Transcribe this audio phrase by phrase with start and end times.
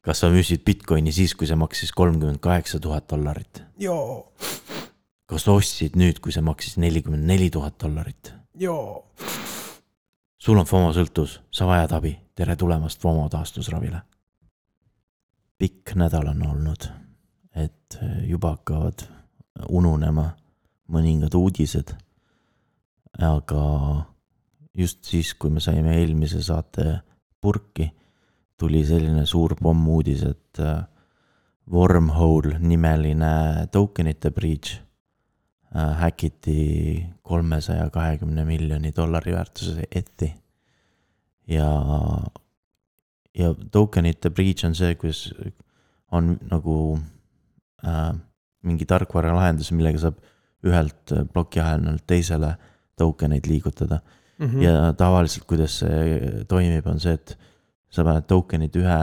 [0.00, 3.62] kas sa müüsid Bitcoini siis, kui see maksis kolmkümmend kaheksa tuhat dollarit?
[5.30, 8.32] kas sa ostsid nüüd, kui see maksis nelikümmend neli tuhat dollarit?
[8.54, 9.06] joo.
[10.38, 14.02] sul on FOMO sõltuvus, sa vajad abi, tere tulemast FOMO taastusravile.
[15.58, 16.88] pikk nädal on olnud,
[17.54, 19.04] et juba hakkavad
[19.68, 20.30] ununema
[20.90, 21.94] mõningad uudised.
[23.20, 23.64] aga
[24.74, 27.00] just siis, kui me saime eelmise saate
[27.40, 27.90] purki,
[28.60, 30.82] tuli selline suur pommuudis, et äh,
[31.70, 34.74] Wormhole nimeline tokenite breach
[35.76, 40.32] äh, häkiti kolmesaja kahekümne miljoni dollari väärtuses ethi.
[41.46, 41.70] ja,
[43.38, 45.28] ja tokenite breach on see, kus
[46.12, 46.76] on nagu
[47.86, 48.12] äh,
[48.66, 50.18] mingi tarkvaralahendus, millega saab
[50.66, 52.56] ühelt plokiahelnalt teisele
[53.00, 54.00] tokeneid liigutada
[54.38, 54.46] mm.
[54.46, 54.62] -hmm.
[54.62, 57.38] ja tavaliselt, kuidas see toimib, on see, et
[57.90, 58.98] sa paned tokenid ühe,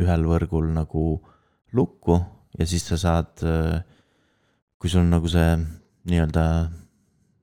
[0.00, 1.06] ühel võrgul nagu
[1.76, 2.18] lukku
[2.58, 3.42] ja siis sa saad,
[4.80, 5.50] kui sul on nagu see
[6.08, 6.46] nii-öelda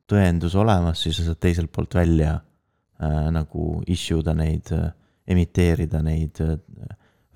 [0.10, 4.90] tõendus olemas, siis sa saad teiselt poolt välja äh, nagu issue da neid äh,,
[5.30, 6.58] emiteerida neid äh,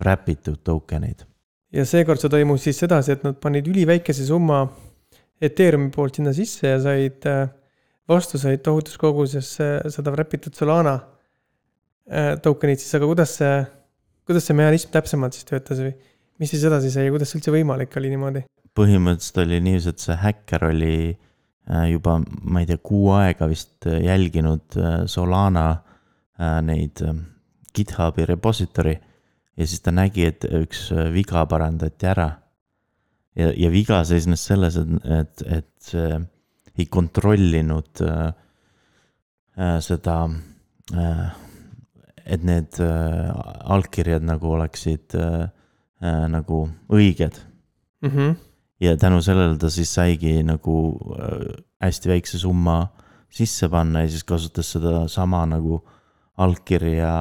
[0.02, 1.26] wrap itud token eid.
[1.74, 4.66] ja seekord see toimus siis sedasi, et nad panid üliväikese summa
[5.44, 7.48] Ethereumi poolt sinna sisse ja said äh,
[8.10, 10.98] vastuseid tohutus koguses seda wrap itud Solana
[12.10, 13.54] äh, tokenit siis, aga kuidas see,
[14.28, 15.94] kuidas see mehhanism täpsemalt siis töötas või
[16.42, 18.44] mis siis edasi sai ja kuidas see üldse võimalik oli niimoodi?
[18.74, 23.88] põhimõtteliselt oli niiviisi, et see häkker oli äh, juba, ma ei tea, kuu aega vist
[23.90, 24.80] äh, jälginud
[25.12, 25.68] Solana
[26.66, 26.98] neid
[27.78, 32.26] GitHubi repository ja siis ta nägi, et üks viga parandati ära.
[33.38, 35.94] ja, ja viga seisnes selles, et, et, et
[36.78, 40.18] ei kontrollinud äh, seda
[40.94, 41.43] äh,,
[42.26, 43.30] et need äh,
[43.76, 45.50] allkirjad nagu oleksid äh,
[46.04, 47.40] äh, nagu õiged
[48.02, 48.10] mm.
[48.10, 48.36] -hmm.
[48.80, 52.88] ja tänu sellele ta siis saigi nagu äh, hästi väikse summa
[53.30, 55.82] sisse panna ja siis kasutas seda sama nagu
[56.38, 57.12] allkirja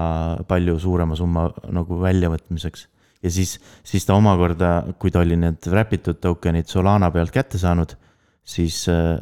[0.48, 2.88] palju suurema summa nagu väljavõtmiseks.
[3.22, 7.58] ja siis, siis ta omakorda, kui ta oli need wrap itud token'id Solana pealt kätte
[7.58, 7.96] saanud
[8.44, 9.20] siis äh,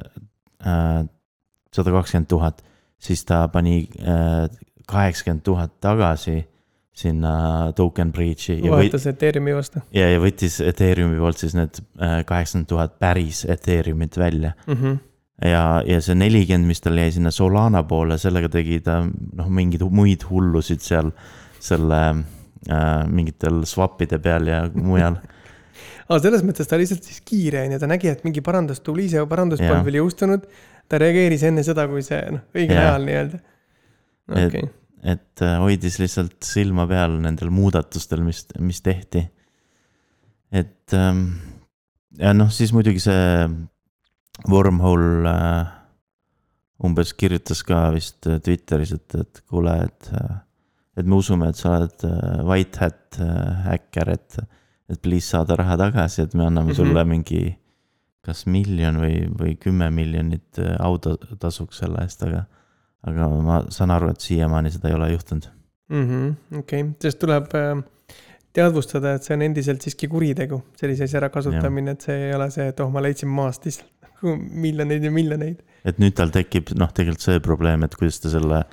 [0.67, 1.05] äh,
[1.73, 2.65] sada kakskümmend tuhat,
[2.99, 4.49] siis ta pani äh,
[4.91, 6.41] kaheksakümmend tuhat tagasi
[7.01, 8.59] sinna token breach'i.
[8.71, 9.83] vahetas Ethereumi vastu.
[9.95, 14.75] ja, ja võttis Ethereumi poolt siis need kaheksakümmend tuhat päris Ethereumit välja mm.
[14.75, 14.99] -hmm.
[15.49, 19.87] ja, ja see nelikümmend, mis tal jäi sinna Solana poole, sellega tegi ta noh, mingeid
[19.91, 21.13] muid hullusid seal
[21.61, 25.21] selle äh, mingitel swap'ide peal ja mujal
[26.11, 29.07] aga selles mõttes ta lihtsalt siis kiire on ju, ta nägi, et mingi parandus tuli,
[29.13, 30.47] see parandus polnud veel jõustunud.
[30.91, 33.43] ta reageeris enne seda, kui see noh, õigel ajal nii-öelda
[34.35, 34.69] okay..
[35.03, 39.25] Et, äh, hoidis lihtsalt silma peal nendel muudatustel, mis, mis tehti.
[40.51, 41.27] et ähm,
[42.19, 43.49] ja noh, siis muidugi see
[44.51, 45.73] Wormhole äh,
[46.85, 50.13] umbes kirjutas ka vist äh, Twitteris, et, et kuule, et,
[50.97, 52.07] et me usume, et sa oled
[52.49, 53.21] white hat
[53.67, 54.41] häkker, et
[54.91, 56.77] et please saada raha tagasi, et me anname mm -hmm.
[56.77, 57.59] sulle mingi
[58.27, 62.43] kas miljon või, või kümme miljonit autotasuks selle eest, aga,
[63.09, 65.49] aga ma saan aru, et siiamaani seda ei ole juhtunud
[65.91, 66.59] mm -hmm,.
[66.59, 67.83] okei okay., sest tuleb äh,
[68.57, 72.67] teadvustada, et see on endiselt siiski kuritegu, sellise asja ärakasutamine, et see ei ole see,
[72.73, 73.91] et oh, ma leidsin maast lihtsalt
[74.65, 75.63] miljoneid ja miljoneid.
[75.85, 78.65] et nüüd tal tekib noh, tegelikult see probleem, et kuidas ta selle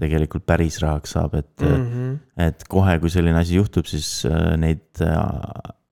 [0.00, 2.16] tegelikult päris rahaks saab, et mm, -hmm.
[2.48, 5.00] et kohe, kui selline asi juhtub, siis äh, neid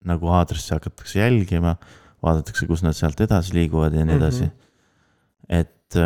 [0.05, 1.79] nagu aadresse hakatakse jälgima,
[2.23, 4.51] vaadatakse, kus nad sealt edasi liiguvad ja nii edasi mm.
[4.51, 5.61] -hmm.
[5.61, 6.03] et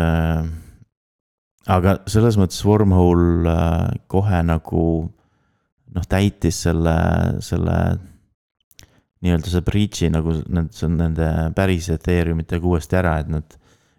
[1.69, 4.85] aga selles mõttes Wormhole äh, kohe nagu
[5.95, 6.95] noh, täitis selle,
[7.45, 7.75] selle
[9.25, 13.57] nii-öelda see breach'i nagu need, see on nende päris Ethereumitega uuesti ära, et nad,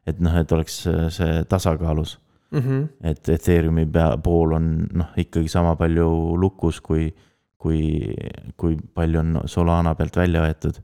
[0.09, 0.83] et noh, et oleks
[1.17, 2.17] see tasakaalus
[2.51, 2.61] mm.
[2.61, 2.87] -hmm.
[3.13, 7.11] et Ethereumi pea, pool on noh, ikkagi sama palju lukus, kui,
[7.59, 8.15] kui,
[8.57, 10.81] kui palju on Solana pealt välja võetud.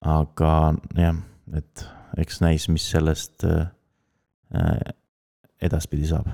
[0.00, 1.16] aga jah,
[1.56, 1.86] et
[2.18, 3.66] eks näis, mis sellest äh,
[5.60, 6.30] edaspidi saab.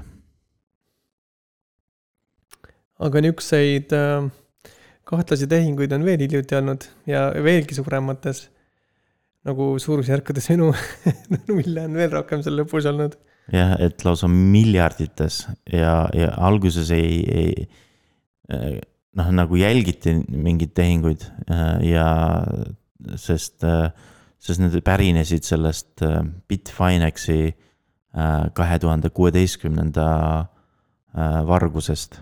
[3.07, 4.29] aga niisuguseid äh,
[5.07, 8.47] kahtlasi tehinguid on veel hiljuti olnud ja veelgi suuremates
[9.47, 10.73] nagu suurusjärkudes minu
[11.49, 13.15] nulle on veel rohkem seal lõpus olnud
[13.53, 17.69] jah, et lausa miljardites ja, ja alguses ei, ei
[18.53, 18.81] äh,
[19.19, 22.09] noh, nagu jälgiti mingeid tehinguid äh, ja
[23.21, 23.91] sest, äh,
[24.43, 26.03] sest need pärinesid sellest
[26.49, 27.41] Bitfinexi
[28.57, 30.07] kahe tuhande kuueteistkümnenda
[31.47, 32.21] vargusest.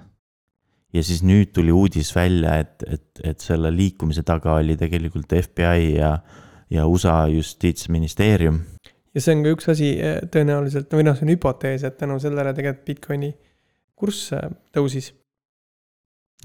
[0.94, 5.96] ja siis nüüd tuli uudis välja, et, et, et selle liikumise taga oli tegelikult FBI
[5.96, 6.18] ja,
[6.70, 8.60] ja USA justiitsministeerium.
[9.14, 12.18] ja see on ka üks asi eh, tõenäoliselt, või noh, see on hüpotees, et tänu
[12.22, 13.34] sellele tegelikult Bitcoini
[13.98, 15.12] kurss eh, tõusis.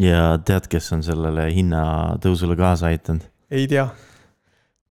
[0.02, 3.26] ja tead, kes on sellele hinnatõusule kaasa aidanud?
[3.52, 3.90] ei tea.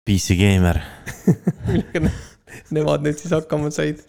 [0.08, 0.80] PC Gamer
[2.74, 4.04] nemad nüüd siis hakkama said?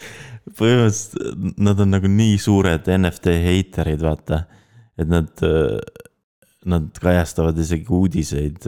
[0.59, 4.43] põhimõtteliselt nad on nagu nii suured NFT heiterid, vaata
[4.99, 5.29] et nad,
[6.67, 8.65] nad kajastavad isegi uudiseid,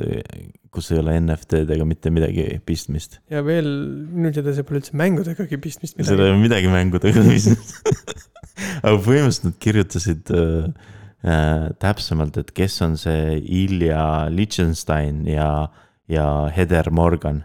[0.72, 3.20] kus ei ole NFT-dega mitte midagi pistmist.
[3.34, 5.98] ja veel nüüd ja see pole üldse mängudegagi pistmist.
[6.00, 7.80] seal ei ole midagi mängudega pistmist
[8.86, 10.90] aga põhimõtteliselt nad kirjutasid äh,
[11.26, 14.04] äh, täpsemalt, et kes on see Ilja
[14.34, 15.70] Lichtenstein ja,
[16.12, 17.44] ja Heather Morgan.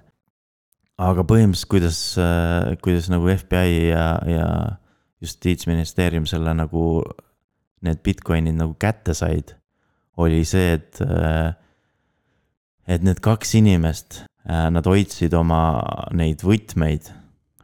[0.97, 4.49] Aga põhimõtteliselt, kuidas äh,, kuidas nagu FBI ja, ja
[5.25, 7.03] justiitsministeerium selle nagu
[7.85, 9.55] need Bitcoinid nagu kätte said,
[10.21, 11.53] oli see, et, äh,
[12.89, 15.61] et need kaks inimest, äh, nad hoidsid oma
[16.17, 17.13] neid võtmeid,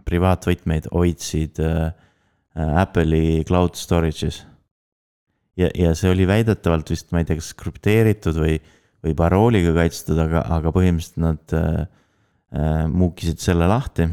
[0.08, 1.60] privaatvõtmeid hoidsid
[2.52, 4.42] Apple'i cloud storage'is.
[5.56, 8.58] ja, ja see oli väidetavalt vist, ma ei tea, kas krüpteeritud või,
[9.00, 11.54] või parooliga kaitstud, aga, aga põhimõtteliselt nad
[12.52, 14.04] muukisid selle lahti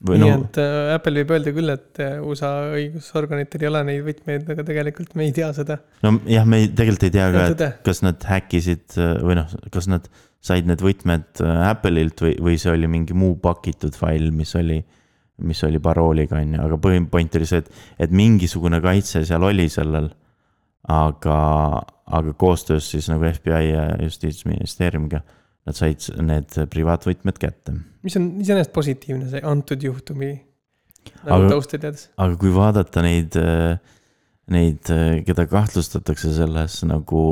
[0.00, 4.04] nii no, et äh, Apple võib öelda küll, et äh, USA õigusorganitel ei ole neid
[4.06, 5.76] võtmeid, aga tegelikult me ei tea seda.
[6.06, 9.52] no jah, me ei, tegelikult ei tea ka, et kas nad häkkisid äh, või noh,
[9.74, 10.08] kas nad
[10.44, 14.78] said need võtmed äh, Apple'ilt või, või see oli mingi muu pakitud fail, mis oli,
[15.44, 17.68] mis oli parooliga, on ju, aga põhipoint oli see, et,
[18.06, 20.08] et mingisugune kaitse seal oli sellel.
[20.88, 21.36] aga,
[22.08, 25.20] aga koostöös siis nagu FBI ja justiitsministeeriumiga
[25.68, 27.76] nad said need privaatvõtmed kätte.
[28.06, 30.32] mis on iseenesest positiivne, see antud juhtumi
[31.24, 32.08] nagu aga, tausta teades.
[32.16, 33.38] aga kui vaadata neid,
[34.52, 34.92] neid,
[35.28, 37.24] keda kahtlustatakse selles nagu,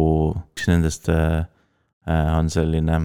[0.53, 1.45] üks nendest äh,
[2.09, 3.01] on selline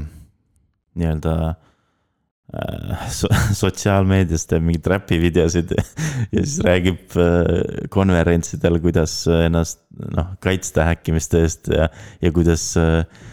[1.00, 3.32] nii-öelda äh, so,
[3.64, 5.88] sotsiaalmeedias teeb mingeid räpivideosid ja
[6.36, 9.86] siis räägib äh, konverentsidel, kuidas ennast
[10.16, 11.88] noh, kaitsta häkkimiste eest ja,
[12.20, 13.32] ja kuidas Äh,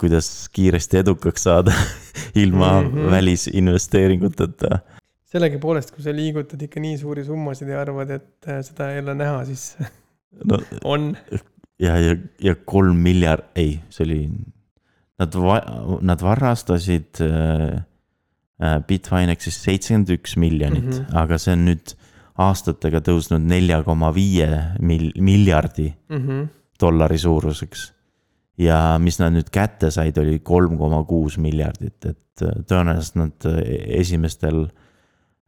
[0.00, 1.72] kuidas kiiresti edukaks saada
[2.42, 3.10] ilma mm -hmm.
[3.10, 4.78] välisinvesteeringuteta.
[5.24, 9.14] sellegipoolest, kui sa liigutad ikka nii suuri summasid ja arvad, et äh, seda ei ole
[9.14, 9.76] näha, siis
[10.44, 10.58] no,
[10.94, 11.16] on.
[11.78, 14.30] ja, ja, ja kolm miljard, ei, see oli,
[15.18, 15.34] nad,
[16.00, 17.82] nad varastasid äh,
[18.62, 21.18] äh Bitfinexist seitsekümmend üks miljonit mm, -hmm.
[21.18, 21.96] aga see on nüüd
[22.38, 24.48] aastatega tõusnud nelja koma viie
[24.80, 26.48] miljardi mm -hmm.
[26.80, 27.95] dollari suuruseks
[28.58, 33.48] ja mis nad nüüd kätte said, oli kolm koma kuus miljardit, et äh, tõenäoliselt nad
[33.50, 33.60] äh,
[34.00, 34.64] esimestel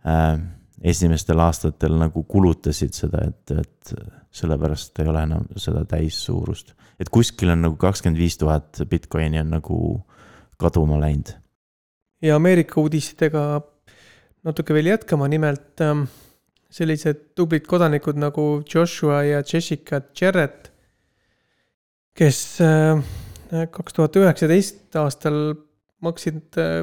[0.07, 0.39] äh,,
[0.83, 3.95] esimestel aastatel nagu kulutasid seda, et, et
[4.39, 6.75] sellepärast ei ole enam seda täissuurust.
[7.01, 9.79] et kuskil on nagu kakskümmend viis tuhat Bitcoini on nagu
[10.59, 11.35] kaduma läinud.
[12.23, 13.63] ja Ameerika uudistega
[14.45, 16.07] natuke veel jätkama, nimelt ähm,
[16.71, 20.71] sellised tublid kodanikud nagu Joshua ja Jessica Jarrett
[22.19, 22.99] kes äh,
[23.73, 25.39] kaks tuhat üheksateist aastal
[26.05, 26.83] maksid äh,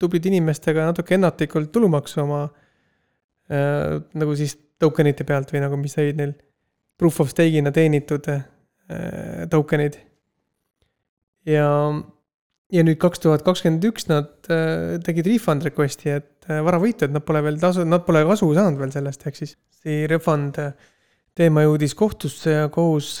[0.00, 6.18] tublide inimestega natuke ennatlikult tulumaksu oma äh, nagu siis tokenite pealt või nagu, mis olid
[6.20, 6.34] neil
[7.00, 8.26] proof of stake'ina teenitud
[9.50, 9.94] tokenid.
[11.48, 11.68] ja,
[12.70, 14.28] ja nüüd kaks tuhat kakskümmend üks nad
[15.06, 18.92] tegid refund request'i, et varavõitu, et nad pole veel tasu, nad pole kasu saanud veel
[18.92, 20.60] sellest, ehk siis see refund
[21.34, 23.16] teema jõudis kohtusse ja kohus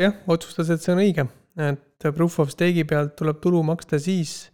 [0.00, 1.26] jah, otsustas, et see on õige,
[1.68, 4.50] et proof of stake'i pealt tuleb tulu maksta siis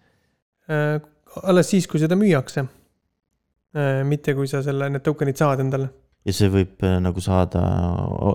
[0.70, 0.98] äh,,
[1.46, 4.02] alles siis, kui seda müüakse äh,.
[4.08, 5.90] mitte kui sa selle, need token'id saad endale.
[6.26, 7.64] ja see võib äh, nagu saada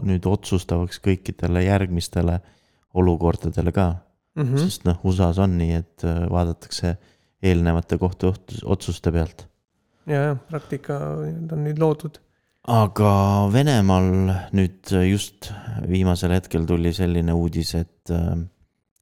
[0.07, 2.39] nüüd otsustavaks kõikidele järgmistele
[2.95, 4.43] olukordadele ka mm.
[4.43, 4.63] -hmm.
[4.65, 6.95] sest noh, USA-s on nii, et äh, vaadatakse
[7.45, 9.47] eelnevate kohtuotsuste pealt.
[10.07, 12.24] ja, ja praktika on nüüd loodud
[12.65, 13.11] aga
[13.53, 14.09] Venemaal
[14.55, 15.51] nüüd just
[15.85, 18.13] viimasel hetkel tuli selline uudis, et,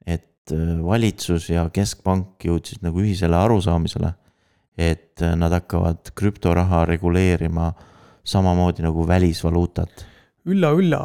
[0.05, 4.13] et valitsus ja keskpank jõudsid nagu ühisele arusaamisele,
[4.75, 7.71] et nad hakkavad krüptoraha reguleerima
[8.23, 10.05] samamoodi nagu välisvaluutat.
[10.47, 11.01] ülla-ülla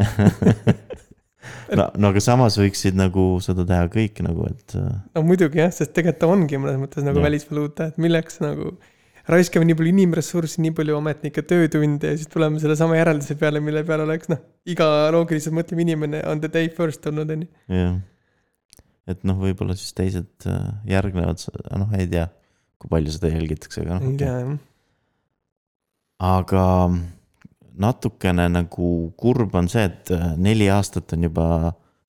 [1.78, 4.74] no, no aga samas võiksid nagu seda teha kõik nagu, et.
[5.14, 7.26] no muidugi jah, sest tegelikult ta ongi mõnes mõttes nagu ja.
[7.28, 8.74] välisvaluuta, et milleks nagu
[9.28, 13.84] raiskame nii palju inimressurssi, nii palju ametnike töötunde ja siis tuleme sellesama järelduse peale, mille
[13.88, 17.50] peale oleks noh, iga loogiliselt mõtlev inimene on the day first olnud, on ju.
[17.76, 18.00] jah,
[19.10, 21.42] et noh, võib-olla siis teised äh, järgnevad,
[21.76, 22.26] noh, ei tea,
[22.80, 24.10] kui palju seda jälgitakse, aga noh.
[24.10, 24.52] ei tea jah.
[26.32, 26.66] aga
[27.80, 28.88] natukene nagu
[29.20, 31.46] kurb on see, et äh, neli aastat on juba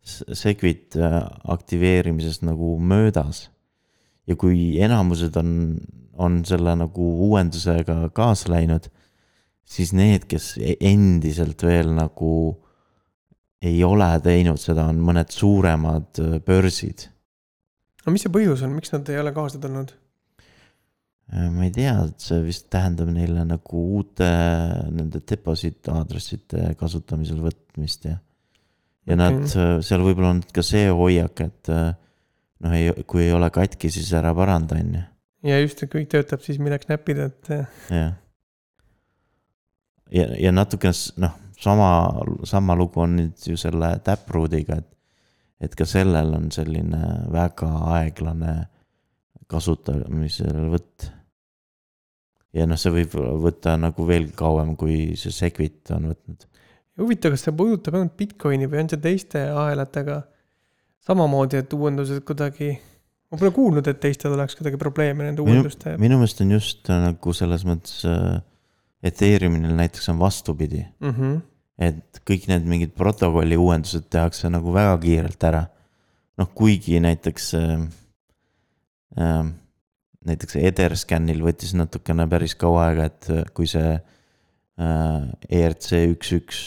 [0.01, 1.19] Segwit äh,
[1.53, 3.50] aktiveerimisest nagu möödas.
[4.31, 5.53] Ja kui enamused on,
[6.17, 8.89] on selle nagu uuendusega kaasa läinud,
[9.67, 12.33] siis need, kes e- endiselt veel nagu
[13.61, 17.11] ei ole teinud seda, on mõned suuremad äh, börsid
[18.05, 19.93] no mis see põhjus on, miks nad ei ole kaasa tulnud?
[21.31, 24.29] Äh, ma ei tea, see vist tähendab neile nagu uute
[24.91, 28.17] nende deposit aadressite kasutamisel võtmist ja.
[28.17, 29.21] ja Okei.
[29.21, 31.91] nad, seal võib-olla on ka see hoiak, et äh,
[32.61, 35.03] noh, ei, kui ei ole katki, siis ära paranda, on ju,
[35.51, 38.11] ja just, et kõik töötab, siis milleks näppida, et eh, jah.
[40.11, 41.87] ja, ja natukene s- noh, sama,
[42.49, 44.89] sama lugu on nüüd ju selle Taproot'iga, et,
[45.67, 47.01] et ka sellel on selline
[47.33, 48.53] väga aeglane
[49.51, 51.09] kasutamiselvõtt.
[52.55, 53.13] ja noh, see võib
[53.43, 56.47] võtta nagu veel kauem, kui see Segwit on võtnud.
[57.01, 60.21] huvitav, kas see puudutab ainult Bitcoini või on see teiste ahelatega
[61.07, 62.71] samamoodi, et uuendused kuidagi,
[63.31, 65.95] ma pole kuulnud, et teistel oleks kuidagi probleeme nende Minu- uuenduste.
[66.01, 68.41] minu meelest on just äh, nagu selles mõttes äh,
[69.03, 71.39] Ethereumil näiteks on vastupidi, Mm -hmm.
[71.81, 75.63] et kõik need mingid protokolli uuendused tehakse nagu väga kiirelt ära.
[76.37, 77.81] noh, kuigi näiteks äh,
[79.17, 79.45] äh,
[80.25, 83.99] näiteks Etherscanil võttis natukene päris kaua aega, et äh, kui see
[84.77, 86.61] äh, ERC üks, üks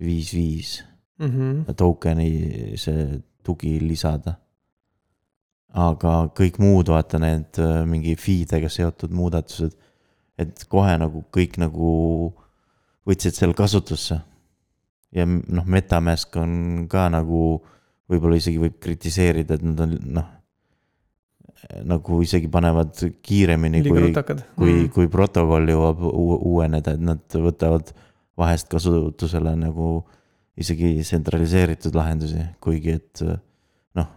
[0.00, 0.84] viis, viis
[1.18, 1.74] Mm -hmm.
[1.76, 4.34] tokeni see tugi lisada.
[5.76, 9.74] aga kõik muud, vaata need äh, mingi fee'dega seotud muudatused,
[10.38, 11.90] et kohe nagu kõik nagu
[13.06, 14.20] võtsid selle kasutusse.
[15.12, 17.62] ja noh, Metamask on ka nagu
[18.10, 20.26] võib-olla isegi võib kritiseerida, et nad on noh,
[21.84, 24.12] nagu isegi panevad kiiremini kui,
[24.56, 27.90] kui mm., kui protokoll jõuab uu- uueneda, et nad võtavad
[28.38, 30.04] vahest kasutusele nagu
[30.56, 33.22] isegi tsentraliseeritud lahendusi, kuigi et
[33.96, 34.08] noh,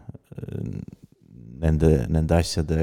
[1.60, 2.79] nende, nende asjade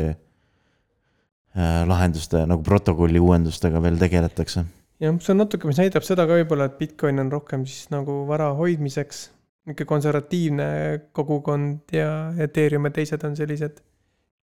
[1.57, 4.65] äh, lahenduste nagu protokolli uuendustega veel tegeletakse.
[5.03, 8.25] jah, see on natuke, mis näitab seda ka võib-olla, et Bitcoin on rohkem siis nagu
[8.29, 9.31] vara hoidmiseks.
[9.67, 10.67] niisugune konservatiivne
[11.13, 13.81] kogukond ja Ethereum ja teised on sellised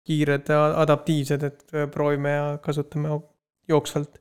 [0.02, 3.21] kiired, adaptiivsed, et proovime ja kasutame
[3.69, 4.19] jooksvalt,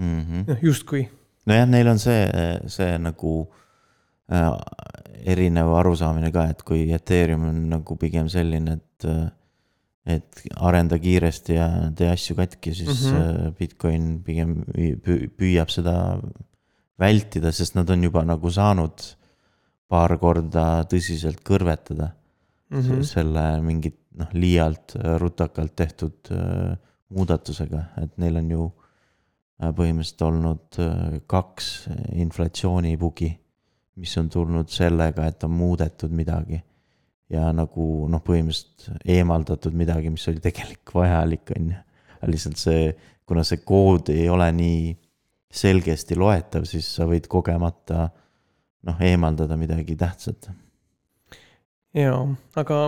[0.00, 0.44] Mm -hmm.
[0.46, 1.08] noh justkui.
[1.46, 2.28] nojah, neil on see,
[2.66, 3.69] see nagu äh,
[4.30, 9.28] erinev arusaamine ka, et kui Ethereum on nagu pigem selline, et äh,
[10.10, 13.16] et arenda kiiresti ja tee asju katki, siis mm.
[13.16, 13.56] -hmm.
[13.58, 14.54] Bitcoin pigem
[15.04, 15.94] pü- püüab seda
[16.98, 19.04] vältida, sest nad on juba nagu saanud
[19.88, 22.10] paar korda tõsiselt kõrvetada
[22.70, 22.80] mm.
[22.80, 23.02] -hmm.
[23.02, 26.76] selle mingit noh, liialt rutakalt tehtud äh,
[27.08, 28.66] muudatusega, et neil on ju
[29.62, 33.32] äh, põhimõtteliselt olnud äh, kaks inflatsioonibugi,
[33.96, 36.62] mis on tulnud sellega, et on muudetud midagi.
[37.30, 41.82] ja nagu noh, põhimõtteliselt eemaldatud midagi, mis oli tegelik vajalik, on ju.
[42.26, 42.88] lihtsalt see,
[43.26, 44.96] kuna see kood ei ole nii
[45.50, 48.08] selgesti loetav, siis sa võid kogemata
[48.86, 50.50] noh, eemaldada midagi tähtsat
[51.94, 52.26] jaa,
[52.62, 52.80] aga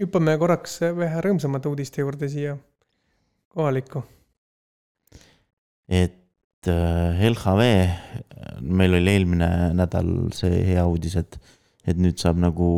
[0.00, 2.56] hüppame korraks vähe rõõmsamate uudiste juurde siia
[3.54, 4.02] kohalikku.
[5.88, 6.16] et
[6.70, 7.62] äh, LHV,
[8.60, 11.38] meil oli eelmine nädal see hea uudis, et,
[11.88, 12.68] et nüüd saab nagu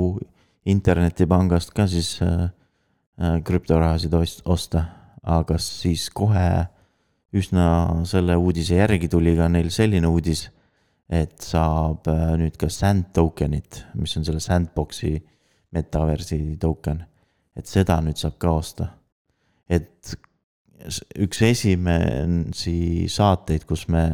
[0.69, 2.49] internetipangast ka siis äh,
[3.21, 4.85] äh, krüptorahasid ost- osta,
[5.23, 6.47] aga siis kohe
[7.37, 7.67] üsna
[8.09, 10.49] selle uudise järgi tuli ka neil selline uudis,
[11.11, 12.07] et saab
[12.39, 15.17] nüüd ka sand token'it, mis on selle sandbox'i
[15.75, 17.03] metaversi token,
[17.59, 18.89] et seda nüüd saab ka osta.
[19.71, 20.15] et
[21.21, 24.05] üks esimesi saateid, kus me,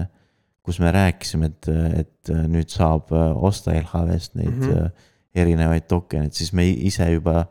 [0.67, 1.69] kus me rääkisime, et,
[2.03, 4.73] et nüüd saab äh, osta LHV-st neid mm.
[4.73, 5.07] -hmm.
[5.35, 7.47] erinevaid token'id, siis me ise juba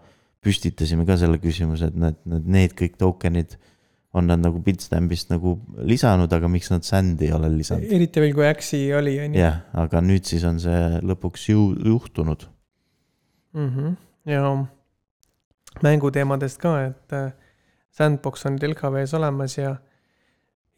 [0.46, 3.58] püstitasime ka selle küsimuse, et need, need, need kõik token'id
[4.16, 7.92] on nad nagu Bitstampist nagu lisanud, aga miks nad Sandi ei ole lisanud?
[7.92, 9.42] eriti veel, kui Axi oli, on ju.
[9.42, 12.48] jah, aga nüüd siis on see lõpuks ju juhtunud.
[13.56, 13.96] Mhm.
[14.28, 14.54] ja
[15.84, 17.34] mänguteemadest ka, et äh,
[17.96, 19.76] Sandbox on nüüd LHV-s olemas ja,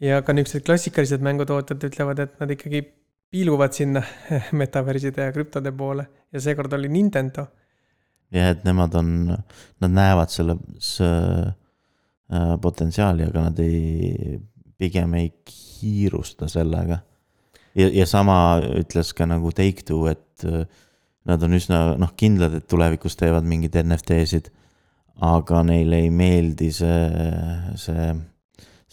[0.03, 2.83] ja ka niisugused klassikalised mängutootjad ütlevad, et nad ikkagi
[3.31, 4.03] piiluvad sinna
[4.61, 7.47] metaverside ja krüptode poole ja seekord oli Nintendo.
[8.31, 9.09] ja et nemad on,
[9.81, 11.53] nad näevad selles äh,
[12.61, 14.39] potentsiaali, aga nad ei,
[14.77, 16.99] pigem ei kiirusta sellega.
[17.75, 20.67] ja, ja sama ütles ka nagu Take-Two, et äh,
[21.27, 24.51] nad on üsna noh, kindlad, et tulevikus teevad mingeid NFT-sid.
[25.25, 26.97] Aga neile ei meeldi see,
[27.79, 28.09] see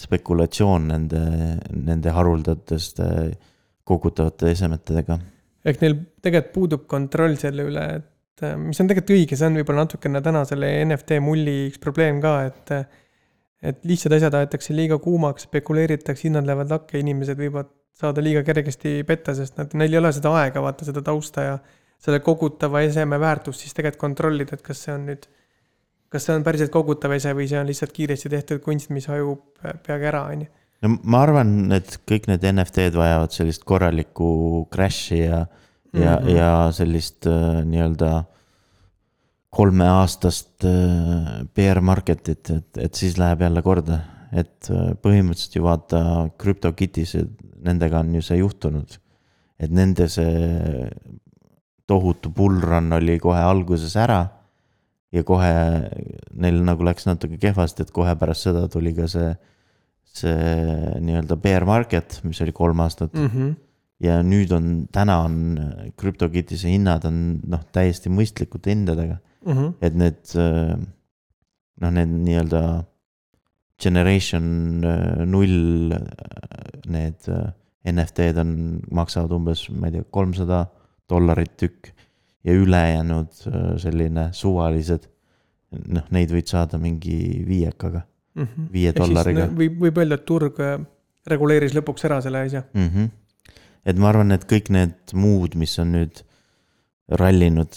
[0.04, 1.20] spekulatsioon nende,
[1.74, 3.02] nende haruldatest
[3.84, 5.18] kogutavate esemetega.
[5.64, 9.60] ehk neil tegelikult puudub kontroll selle üle, et äh, mis on tegelikult õige, see on
[9.60, 12.74] võib-olla natukene täna selle NFT mulli üks probleem ka, et
[13.64, 18.98] et lihtsad asjad aetakse liiga kuumaks, spekuleeritakse, hinnad lähevad lakke, inimesed võivad saada liiga kergesti
[19.08, 21.54] petta, sest nad, neil ei ole seda aega vaata seda tausta ja
[22.02, 25.24] selle kogutava eseme väärtust siis tegelikult kontrollida, et kas see on nüüd,
[26.14, 29.42] kas see on päriselt kogutav ese või see on lihtsalt kiiresti tehtud kunst, mis hajub
[29.86, 30.52] peagi ära, on ju
[30.84, 34.28] no ma arvan, et kõik need NFT-d vajavad sellist korralikku
[34.72, 36.04] crash'i ja mm, -hmm.
[36.04, 38.24] ja, ja sellist äh, nii-öelda
[39.54, 44.00] kolmeaastast äh, bear market'it, et, et siis läheb jälle korda.
[44.34, 45.98] et äh, põhimõtteliselt ju vaata,
[46.42, 47.16] CryptoKitties,
[47.62, 48.98] nendega on ju see juhtunud.
[49.58, 50.88] et nende see
[51.86, 54.26] tohutu bullrun oli kohe alguses ära.
[55.14, 55.50] Ja kohe
[56.34, 59.34] neil nagu läks natuke kehvasti, et kohe pärast seda tuli ka see
[60.14, 63.30] see nii-öelda bear market, mis oli kolm aastat mm.
[63.30, 63.54] -hmm.
[64.06, 65.38] ja nüüd on, täna on
[65.98, 69.52] CryptoKittiese hinnad on noh, täiesti mõistlikute hindadega mm.
[69.52, 69.72] -hmm.
[69.80, 70.34] et need
[71.80, 72.62] noh, need nii-öelda
[73.80, 75.92] generation äh, null,
[76.86, 77.50] need äh,
[77.90, 78.54] NFT-d on,
[78.94, 80.64] maksavad umbes, ma ei tea, kolmsada
[81.10, 81.90] dollarit tükk.
[82.44, 85.08] Ja ülejäänud äh, selline suvalised,
[85.88, 87.16] noh, neid võid saada mingi
[87.48, 88.68] viiekaga mm -hmm.
[88.72, 89.48] viie dollariga.
[89.56, 90.78] võib, võib öelda, et turg äh,
[91.26, 92.88] reguleeris lõpuks ära selle asja mm.
[92.88, 93.10] -hmm.
[93.84, 96.24] et ma arvan, et kõik need muud, mis on nüüd
[97.08, 97.74] rallinud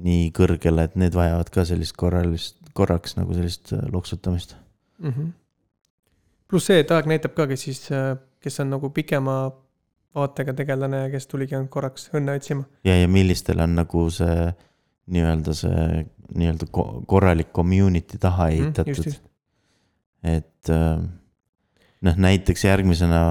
[0.00, 4.56] nii kõrgele, et need vajavad ka sellist korralist, korraks nagu sellist äh, loksutamist
[4.98, 5.10] mm.
[5.10, 5.32] -hmm.
[6.48, 7.88] pluss see, et aeg näitab ka, kes siis,
[8.40, 9.50] kes on nagu pikema
[10.14, 12.64] vaatega tegelane kes tuligi ainult korraks õnne otsima.
[12.84, 14.50] ja, ja millistel on nagu see
[15.10, 16.66] nii-öelda see nii-öelda
[17.06, 20.36] korralik community taha mhm, ehitatud mm,.
[20.36, 21.02] et äh,
[22.06, 23.22] noh, näiteks järgmisena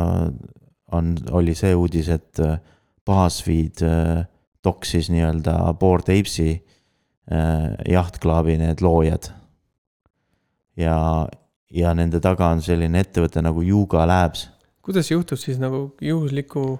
[0.91, 2.59] on, oli see uudis, et äh,
[3.05, 4.23] BuzzFeed äh,
[4.63, 6.59] doksis nii-öelda Bored Apes'i
[7.85, 9.27] jahtklaabi need loojad.
[10.77, 11.27] ja,
[11.69, 14.47] ja nende taga on selline ettevõte nagu Yuga Labs.
[14.89, 16.79] Kuidas juhtus siis nagu juhusliku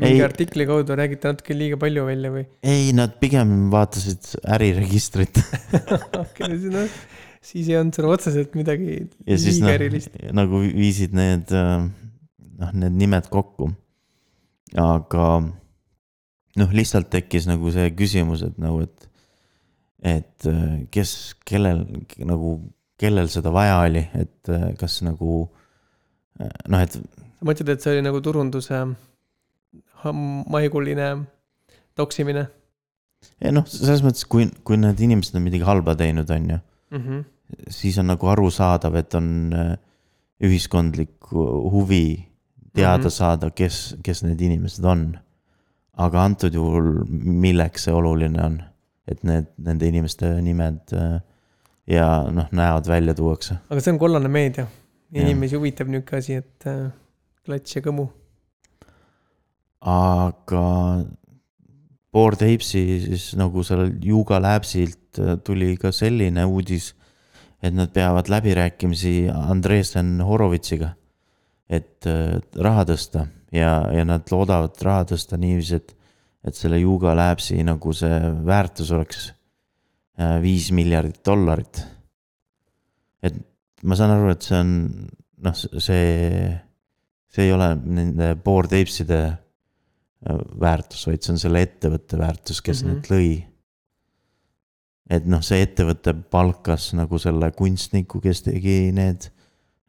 [0.00, 2.46] mingi ei, artikli kaudu räägite natuke liiga palju välja või?
[2.64, 5.42] ei, nad pigem vaatasid äriregistrit
[6.22, 6.94] okei, noh,
[7.42, 8.94] siis ei olnud seal otseselt midagi
[9.26, 10.18] ja liiga no, erilist.
[10.38, 11.86] nagu viisid need, äh,
[12.62, 13.72] noh, need nimed kokku.
[14.78, 19.08] aga noh, lihtsalt tekkis nagu see küsimus, et nagu, et,
[20.14, 21.84] et äh, kes, kellel
[22.28, 22.56] nagu,
[23.00, 25.42] kellel seda vaja oli, et äh, kas nagu
[26.38, 26.96] noh, et.
[27.46, 28.82] Mõtled, et see oli nagu turunduse
[30.50, 31.12] maiguline
[31.98, 32.46] toksimine.
[33.42, 36.98] ei noh, selles mõttes, kui, kui need inimesed on midagi halba teinud, on ju mm.
[36.98, 37.24] -hmm.
[37.70, 39.76] siis on nagu arusaadav, et on äh,
[40.42, 42.28] ühiskondlik huvi
[42.74, 43.10] teada mm -hmm.
[43.10, 45.18] saada, kes, kes need inimesed on.
[45.92, 48.62] aga antud juhul, milleks see oluline on,
[49.08, 51.20] et need, nende inimeste nimed äh,
[51.86, 53.54] ja noh, näod välja tuuakse.
[53.70, 54.66] aga see on kollane meedia,
[55.12, 56.90] inimesi huvitab nihuke asi, et äh,
[57.46, 58.08] klats ja kõmu
[59.82, 60.64] aga
[62.12, 66.92] Bored Apes'i siis nagu sellel Yuga Labsilt äh, tuli ka selline uudis,
[67.62, 70.92] et nad peavad läbirääkimisi Andresen Horovitsiga,
[71.70, 72.04] et
[72.58, 75.94] raha tõsta ja, ja nad loodavad raha tõsta niiviisi, et,
[76.44, 79.30] et selle Yuga Labsi nagu see väärtus oleks
[80.18, 81.84] äh, viis miljardit dollarit.
[83.22, 83.38] et
[83.82, 84.74] ma saan aru, et see on
[85.42, 86.52] noh, see,
[87.32, 89.22] see ei ole nende Bored Apes'ide
[90.60, 92.94] väärtus, vaid see on selle ettevõtte väärtus, kes mm -hmm.
[92.94, 93.30] need lõi.
[95.10, 99.26] et noh, see ettevõte palkas nagu selle kunstniku, kes tegi need,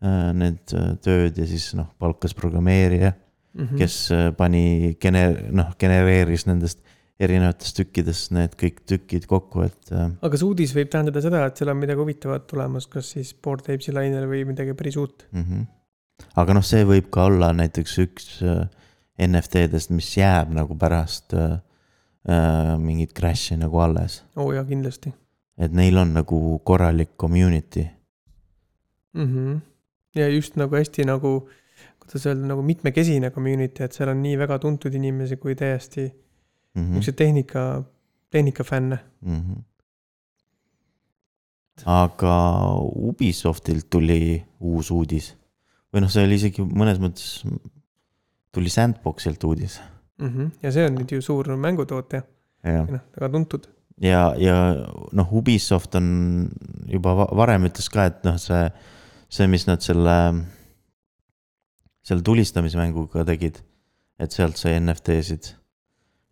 [0.03, 3.77] äh, need äh, tööd ja siis noh, palkas programmeerija mm, -hmm.
[3.77, 6.81] kes äh, pani, gene-, noh, genereeris nendest
[7.19, 9.93] erinevatest tükkidest need kõik tükid kokku, et.
[9.93, 13.69] aga see uudis võib tähendada seda, et seal on midagi huvitavat tulemas, kas siis Board
[13.69, 15.43] Apes'i lainel või midagi päris uut mm.
[15.43, 15.65] -hmm.
[16.35, 18.65] Aga noh, see võib ka olla näiteks üks äh,
[19.21, 21.59] NFT-dest, mis jääb nagu pärast äh,
[22.29, 24.21] äh, mingit crash'i nagu alles.
[24.35, 25.13] oo oh, jaa, kindlasti.
[25.57, 27.85] et neil on nagu korralik community
[29.13, 29.27] mm.
[29.27, 29.59] -hmm.
[30.15, 31.49] ja just nagu hästi nagu,
[31.99, 36.81] kuidas öelda, nagu mitmekesine community, et seal on nii väga tuntud inimesi kui täiesti mm
[36.81, 36.85] -hmm.
[36.85, 37.83] niisuguseid tehnika,
[38.29, 39.41] tehnikafänne mm.
[39.41, 39.61] -hmm.
[41.85, 42.35] aga
[42.95, 45.42] Ubisoftilt tuli uus uudis
[45.93, 47.43] või noh, see oli isegi mõnes mõttes
[48.53, 49.79] tuli Sandboxilt uudis
[50.19, 50.29] mm.
[50.29, 50.51] -hmm.
[50.63, 52.23] ja see on nüüd ju suur mängutootja.
[52.63, 53.67] noh, väga tuntud.
[54.01, 54.57] ja, ja
[55.11, 56.49] noh, Ubisoft on
[56.89, 58.69] juba varem ütles ka, et noh, see,
[59.29, 60.17] see, mis nad selle,
[62.03, 63.61] selle tulistamismänguga tegid,
[64.19, 65.53] et sealt sai NFT-sid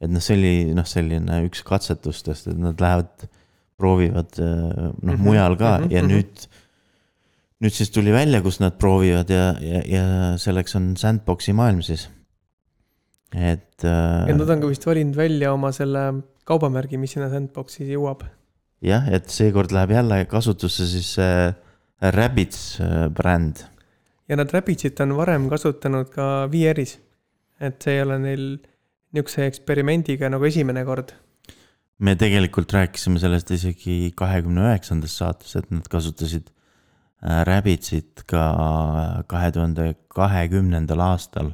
[0.01, 3.29] et noh, see oli noh, selline üks katsetustest, et nad lähevad,
[3.81, 5.23] proovivad noh mm -hmm.
[5.25, 5.93] mujal ka mm -hmm.
[5.93, 6.47] ja nüüd.
[7.61, 10.03] Nüüd siis tuli välja, kus nad proovivad ja, ja, ja
[10.41, 12.07] selleks on sandbox'i maailm siis.
[13.37, 13.83] et.
[13.85, 16.07] ja nad on ka vist valinud välja oma selle
[16.49, 18.25] kaubamärgi, mis sinna sandbox'i jõuab.
[18.85, 21.51] jah, et seekord läheb jälle kasutusse siis see
[22.01, 22.79] Rabbids
[23.13, 23.61] bränd.
[24.27, 26.97] ja nad Rabbitsit on varem kasutanud ka VR-is.
[27.61, 28.45] et see ei ole neil
[29.11, 31.13] niisuguse eksperimendiga nagu esimene kord.
[31.99, 36.57] me tegelikult rääkisime sellest isegi kahekümne üheksandas saates, et nad kasutasid äh,
[37.21, 38.43] Rabbitsit ka
[39.29, 41.51] kahe tuhande kahekümnendal aastal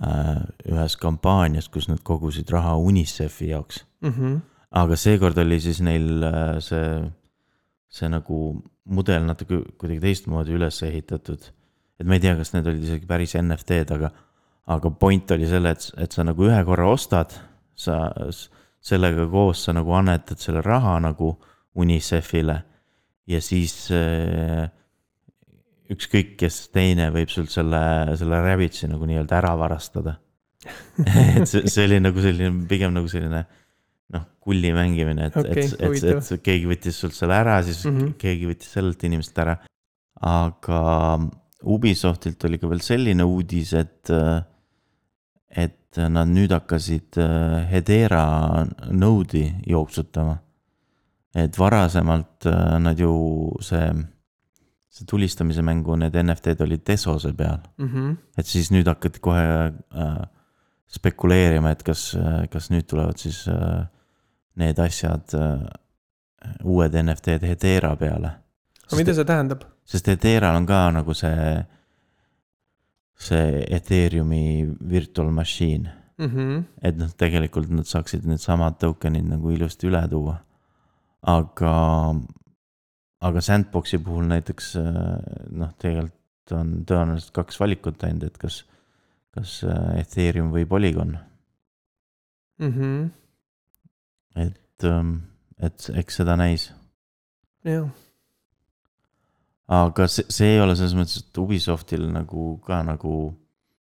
[0.00, 4.12] äh, ühes kampaanias, kus nad kogusid raha UNICEF-i jaoks mm.
[4.12, 4.38] -hmm.
[4.70, 7.10] aga seekord oli siis neil äh, see,
[7.88, 11.52] see nagu mudel natuke kuidagi teistmoodi üles ehitatud.
[12.00, 14.10] et ma ei tea, kas need olid isegi päris NFT-d, aga
[14.66, 17.36] aga point oli selle, et, et sa nagu ühe korra ostad,
[17.74, 18.10] sa
[18.80, 21.36] sellega koos sa nagu annetad selle raha nagu
[21.76, 22.56] UNICEF-ile
[23.26, 24.70] ja siis äh,
[25.92, 27.82] ükskõik kes teine võib sult selle,
[28.18, 30.18] selle Rabbitsi nagu nii-öelda ära varastada
[31.36, 33.44] et see, see oli nagu selline, pigem nagu selline
[34.14, 37.82] noh, kulli mängimine, et okay,, et, et, et, et keegi võttis sult selle ära, siis
[37.84, 38.14] mm -hmm.
[38.22, 39.56] keegi võttis sellelt inimeselt ära.
[40.26, 40.82] aga
[41.66, 44.10] Ubisoftilt oli ka veel selline uudis, et
[45.50, 50.38] et nad nüüd hakkasid äh, Hedera Node'i jooksutama.
[51.36, 53.12] et varasemalt äh, nad ju
[53.60, 53.88] see,
[54.96, 57.88] see tulistamise mängu, need NFT-d olid Tesose peal mm.
[57.88, 58.16] -hmm.
[58.38, 60.22] et siis nüüd hakati kohe äh,
[60.86, 63.86] spekuleerima, et kas, äh, kas nüüd tulevad siis äh,
[64.56, 65.66] need asjad äh,,
[66.64, 68.30] uued NFT-d Hedera peale.
[68.86, 69.64] aga mida see tähendab?
[69.84, 71.64] sest Hederal on ka nagu see
[73.16, 76.26] see Ethereumi virtual machine mm.
[76.26, 76.64] -hmm.
[76.82, 80.36] et noh, tegelikult nad saaksid needsamad token'id nagu ilusti üle tuua.
[81.22, 82.14] aga,
[83.26, 88.60] aga Sandboxi puhul näiteks noh, tegelikult on tõenäoliselt kaks valikut ainult, et kas,
[89.34, 89.58] kas
[89.98, 91.16] Ethereum või Polygon
[92.62, 92.72] mm.
[92.72, 93.06] -hmm.
[94.46, 95.14] et, ähm,
[95.58, 96.70] et eks seda näis.
[97.66, 97.90] jah
[99.66, 103.16] aga see, see ei ole selles mõttes, et Ubisoftil nagu ka nagu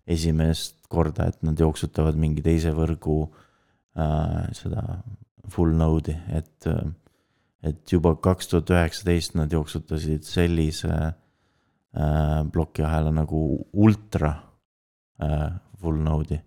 [0.09, 3.23] esimest korda, et nad jooksutavad mingi teise võrgu
[3.97, 5.01] äh, seda
[5.53, 6.85] full node'i, et äh,.
[7.63, 14.33] Et juba kaks tuhat üheksateist nad jooksutasid sellise äh, plokiahela nagu ultra
[15.21, 16.41] äh, full node'i.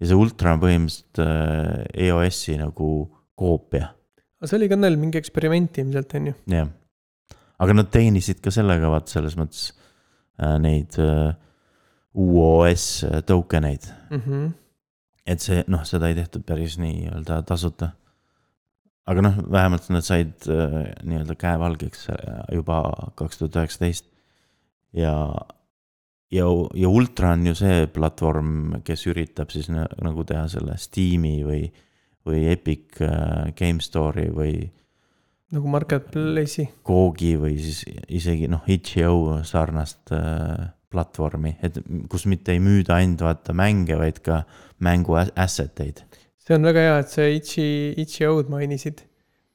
[0.00, 2.90] ja see ultra on põhimõtteliselt äh, EOS-i nagu
[3.34, 3.94] koopia.
[4.40, 6.36] aga see oli ka neil mingi eksperiment ilmselt, on ju?
[6.56, 6.76] jah
[7.60, 9.70] aga nad teenisid ka sellega, vaat selles mõttes
[10.40, 11.32] äh, neid äh,
[12.16, 14.22] UOS äh, token eid mm.
[14.24, 14.50] -hmm.
[15.26, 17.92] et see, noh, seda ei tehtud päris nii-öelda tasuta.
[19.10, 22.82] Aga noh, vähemalt nad said äh, nii-öelda käevalgeks äh, juba
[23.18, 24.06] kaks tuhat üheksateist
[24.96, 25.14] ja,
[26.30, 31.64] ja, ja Ultra on ju see platvorm, kes üritab siis nagu teha selle Steam'i või,
[32.26, 34.54] või Epic äh, Game Store'i või
[35.50, 36.68] nagu marketplace'i.
[36.86, 41.78] Koogi või siis isegi noh, itš.io sarnast äh, platvormi, et
[42.10, 44.42] kus mitte ei müüda ainult vaata mänge, vaid ka
[44.82, 46.02] mängu asset eid.
[46.50, 47.68] See on väga hea, et sa itši,
[48.02, 49.04] itš.io-d mainisid,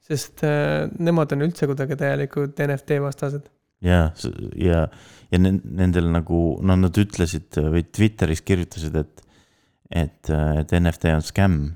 [0.05, 3.51] sest äh, nemad on üldse kuidagi täielikult NFT vastased.
[3.83, 4.07] ja,
[4.55, 4.85] ja,
[5.31, 9.25] ja nendel nagu, no nad ütlesid või Twitteris kirjutasid, et,
[9.91, 11.73] et, et NFT on skämm.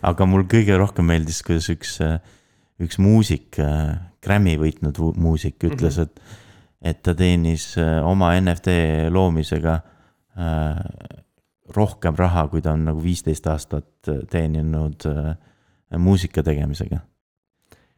[0.00, 1.98] aga mul kõige rohkem meeldis, kuidas üks
[2.80, 3.58] üks muusik,
[4.24, 6.08] Grammy võitnud muusik ütles mm, -hmm.
[6.08, 8.76] et, et ta teenis äh, oma NFT
[9.12, 9.80] loomisega
[10.36, 10.80] äh,
[11.76, 15.34] rohkem raha, kui ta on nagu viisteist aastat äh, teeninud äh,
[15.98, 17.00] muusika tegemisega.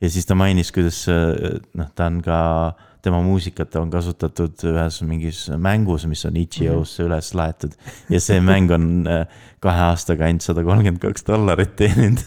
[0.00, 2.38] ja siis ta mainis, kuidas noh, ta on ka,
[3.02, 7.12] tema muusikat on kasutatud ühes mingis mängus, mis on itš.io-sse mm -hmm.
[7.12, 7.72] üles laetud.
[8.10, 9.26] ja see mäng on äh,
[9.60, 12.24] kahe aastaga ainult sada kolmkümmend kaks dollarit teeninud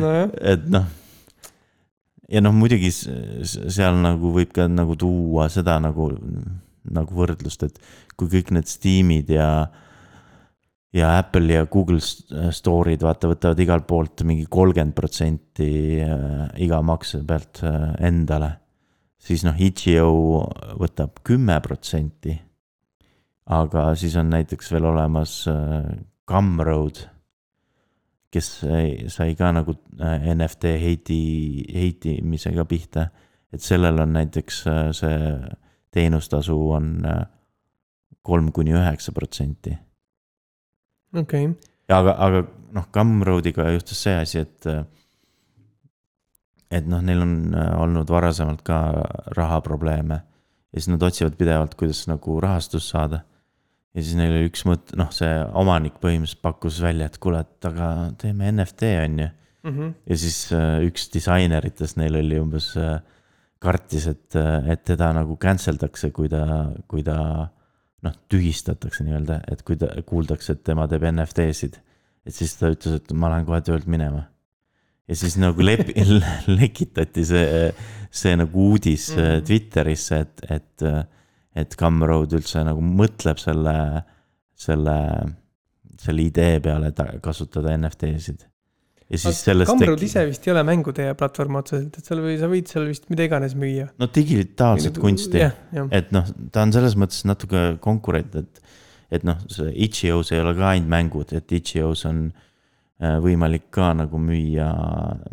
[0.00, 0.30] no.
[0.40, 0.86] et noh
[2.28, 6.10] ja noh, muidugi seal nagu võib ka nagu tuua seda nagu,
[6.88, 7.78] nagu võrdlust, et
[8.18, 9.68] kui kõik need Steamid ja,
[10.92, 17.22] ja Apple ja Google Store'id vaata, võtavad igalt poolt mingi kolmkümmend protsenti äh, iga makse
[17.26, 18.52] pealt äh, endale.
[19.18, 20.10] siis noh, itš.io
[20.80, 22.38] võtab kümme protsenti.
[23.46, 25.94] aga siis on näiteks veel olemas äh,
[26.28, 27.06] Gumroad
[28.32, 28.48] kes
[29.08, 31.20] sai ka nagu äh, NFT heiti,
[31.74, 33.08] heitimisega pihta.
[33.52, 35.18] et sellel on näiteks äh, see
[35.90, 37.22] teenustasu on äh,
[38.22, 39.72] kolm kuni üheksa protsenti.
[41.14, 41.54] Okei okay.,
[41.88, 42.44] aga, aga
[42.76, 44.70] noh, Gumroadiga juhtus see asi, et.
[46.68, 48.78] et noh, neil on äh, olnud varasemalt ka
[49.36, 50.18] rahaprobleeme
[50.68, 53.22] ja siis nad otsivad pidevalt, kuidas nagu rahastust saada.
[53.96, 57.68] ja siis neil oli üks mõte, noh, see omanik põhimõtteliselt pakkus välja, et kuule, et
[57.70, 59.28] aga teeme NFT on ju.
[59.64, 59.94] -hmm.
[60.06, 63.00] ja siis äh, üks disaineritest neil oli umbes äh,
[63.58, 64.36] kartis, et,
[64.70, 67.48] et teda nagu cancel dakse, kui ta, kui ta
[68.02, 71.80] noh, tühistatakse nii-öelda, et kui ta kuuldakse, et tema teeb NFT-sid
[72.28, 74.26] et siis ta ütles, et ma lähen kohe töölt minema.
[75.08, 75.94] ja siis nagu lep-
[76.60, 77.70] lekitati see,
[78.10, 79.46] see nagu uudis mm -hmm.
[79.48, 80.82] Twitterisse, et, et,
[81.56, 84.04] et Gumroad üldse nagu mõtleb selle,
[84.54, 84.98] selle,
[85.98, 88.44] selle idee peale kasutada NFT-sid.
[89.08, 89.72] Ja siis sellest.
[89.72, 93.08] Gumroad ise vist ei ole mängude platvorm otseselt, et seal või sa võid seal vist
[93.12, 93.88] mida iganes müüa.
[94.00, 95.44] no digitaalset kunsti,
[95.96, 98.62] et noh, ta on selles mõttes natuke konkurent, et
[99.08, 103.94] et noh, see itš.io-s ei ole ka ainult mängud, et itš.io-s on äh, võimalik ka
[103.96, 104.68] nagu müüa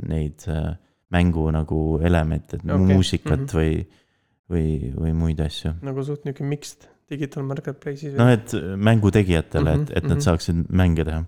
[0.07, 0.77] neid äh,
[1.11, 2.95] mängu nagu elemente, et okay.
[2.95, 3.55] muusikat mm -hmm.
[3.59, 3.85] või,
[4.49, 5.75] või, või muid asju.
[5.83, 8.15] nagu suht nihuke mixed digital marketplace'is.
[8.17, 10.09] noh, et mängutegijatele mm, -hmm, et, et mm -hmm.
[10.09, 10.23] nad mhm.
[10.23, 11.25] saaksid mänge teha.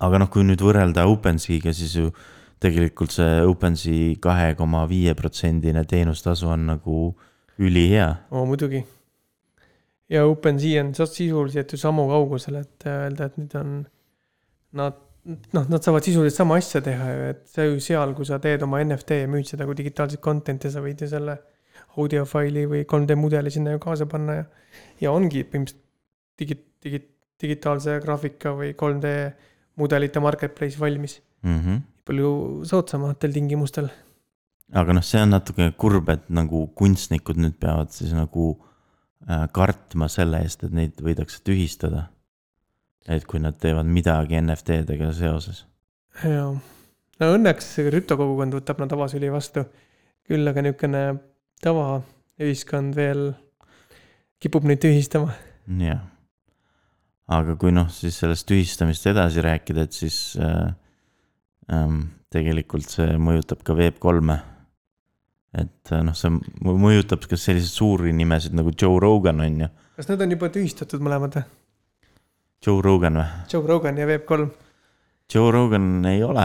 [0.00, 2.12] Aga noh, kui nüüd võrrelda OpenSeaga, siis ju
[2.60, 7.02] tegelikult see OpenSea kahe koma viie protsendine teenustasu on nagu
[7.60, 8.08] ülihea.
[8.30, 8.84] oo, muidugi
[10.10, 13.76] ja OpenSea on sisuliselt ju samu kaugusel, et öelda, et nüüd on
[14.80, 14.98] nad,
[15.54, 18.64] noh, nad saavad sisuliselt sama asja teha ju, et see ju seal, kui sa teed
[18.66, 21.38] oma NFT ja müüd seda kui digitaalset content'i, sa võid ju selle
[22.00, 24.48] audiofaili või 3D mudeli sinna ju kaasa panna ja,
[25.04, 25.86] ja ongi põhimõtteliselt
[26.40, 27.00] digi, digi,
[27.42, 29.14] digitaalse graafika või 3D
[29.80, 31.58] mudelite marketplace valmis mm.
[31.58, 31.82] -hmm.
[32.06, 32.32] palju
[32.70, 33.90] soodsamatel tingimustel.
[34.72, 38.52] aga noh, see on natuke kurb, et nagu kunstnikud nüüd peavad siis nagu
[39.28, 42.08] Äh, kartma selle eest, et neid võidakse tühistada.
[43.08, 45.66] et kui nad teevad midagi NFT-dega seoses.
[46.24, 46.54] jaa,
[47.20, 49.66] no õnneks krüptokogukond võtab nad avasüli vastu.
[50.24, 51.02] küll aga niisugune
[51.60, 53.34] tavaühiskond veel
[54.40, 55.36] kipub neid tühistama.
[55.68, 56.00] jah,
[57.30, 60.72] aga kui noh, siis sellest tühistamist edasi rääkida, et siis äh,
[61.72, 64.40] ähm, tegelikult see mõjutab ka Web3-e
[65.58, 66.30] et äh, noh, see
[66.62, 69.68] mõjutab ka selliseid suuri nimesid nagu Joe Rogan on ju.
[69.98, 71.46] kas need on juba tühistatud mõlemad või?
[72.66, 73.28] Joe Rogan või?
[73.50, 74.50] Joe Rogan ja Web3.
[75.30, 76.44] Joe Rogan ei ole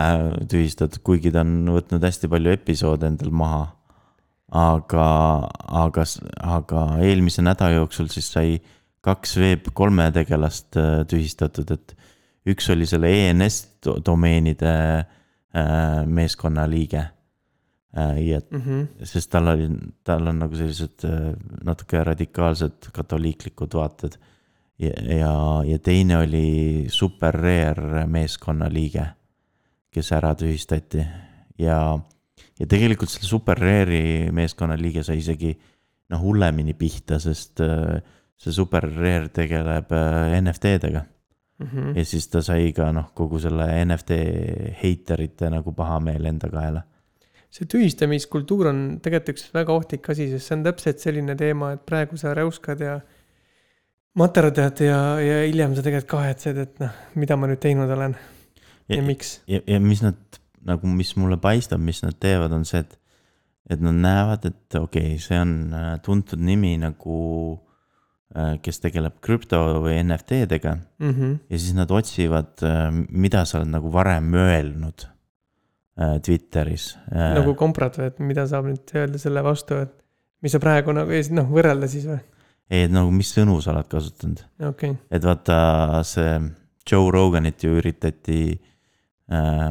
[0.49, 3.65] tühistatud, kuigi ta on võtnud hästi palju episoode endal maha.
[4.55, 5.05] aga,
[5.83, 6.03] aga,
[6.57, 8.59] aga eelmise nädala jooksul siis sai
[9.05, 11.95] kaks Web3 tegelast äh, tühistatud, et
[12.49, 13.61] üks oli selle ENS
[14.05, 17.03] domeenide äh, meeskonna liige
[17.95, 19.05] ja mm, -hmm.
[19.05, 19.69] sest tal oli,
[20.03, 21.31] tal on nagu sellised äh,
[21.63, 24.17] natuke radikaalsed katoliiklikud vaated.
[24.79, 29.05] ja, ja, ja teine oli super rare meeskonna liige,
[29.91, 31.05] kes ära tühistati
[31.57, 31.99] ja,
[32.59, 35.53] ja tegelikult selle super rare'i meeskonna liige sai isegi
[36.09, 38.01] noh, hullemini pihta, sest äh,
[38.37, 39.91] see super rare tegeleb
[40.41, 41.05] NFT-dega
[41.59, 41.67] mm.
[41.67, 41.97] -hmm.
[41.97, 44.19] ja siis ta sai ka noh, kogu selle NFT
[44.83, 46.83] heiterite nagu pahameel enda kaela
[47.55, 51.85] see tühistamiskultuur on tegelikult üks väga ohtlik asi, sest see on täpselt selline teema, et
[51.87, 52.99] praegu sa räuskad ja
[54.19, 58.97] materdad ja, ja hiljem sa tegelikult kahetsed, et noh, mida ma nüüd teinud olen ja,
[58.97, 59.39] ja miks.
[59.47, 60.19] ja, ja mis nad
[60.65, 62.97] nagu, mis mulle paistab, mis nad teevad, on see, et,
[63.71, 67.19] et nad näevad, et okei okay,, see on äh, tuntud nimi nagu,
[67.53, 67.64] äh,
[68.61, 71.11] kes tegeleb krüpto või NFT-dega mm.
[71.11, 71.35] -hmm.
[71.49, 75.05] ja siis nad otsivad, äh, mida sa oled nagu varem öelnud
[76.01, 76.97] Äh, Twitteris.
[77.11, 79.93] Äh, nagu komprad või, et mida saab nüüd öelda selle vastu, et
[80.43, 82.17] mis sa praegu nagu, noh, võrrelda siis või?
[82.67, 84.97] ei, et nagu mis sõnu sa oled kasutanud okay..
[85.13, 86.33] et vaata, see
[86.83, 88.39] Joe Roganit ju üritati
[89.31, 89.69] äh,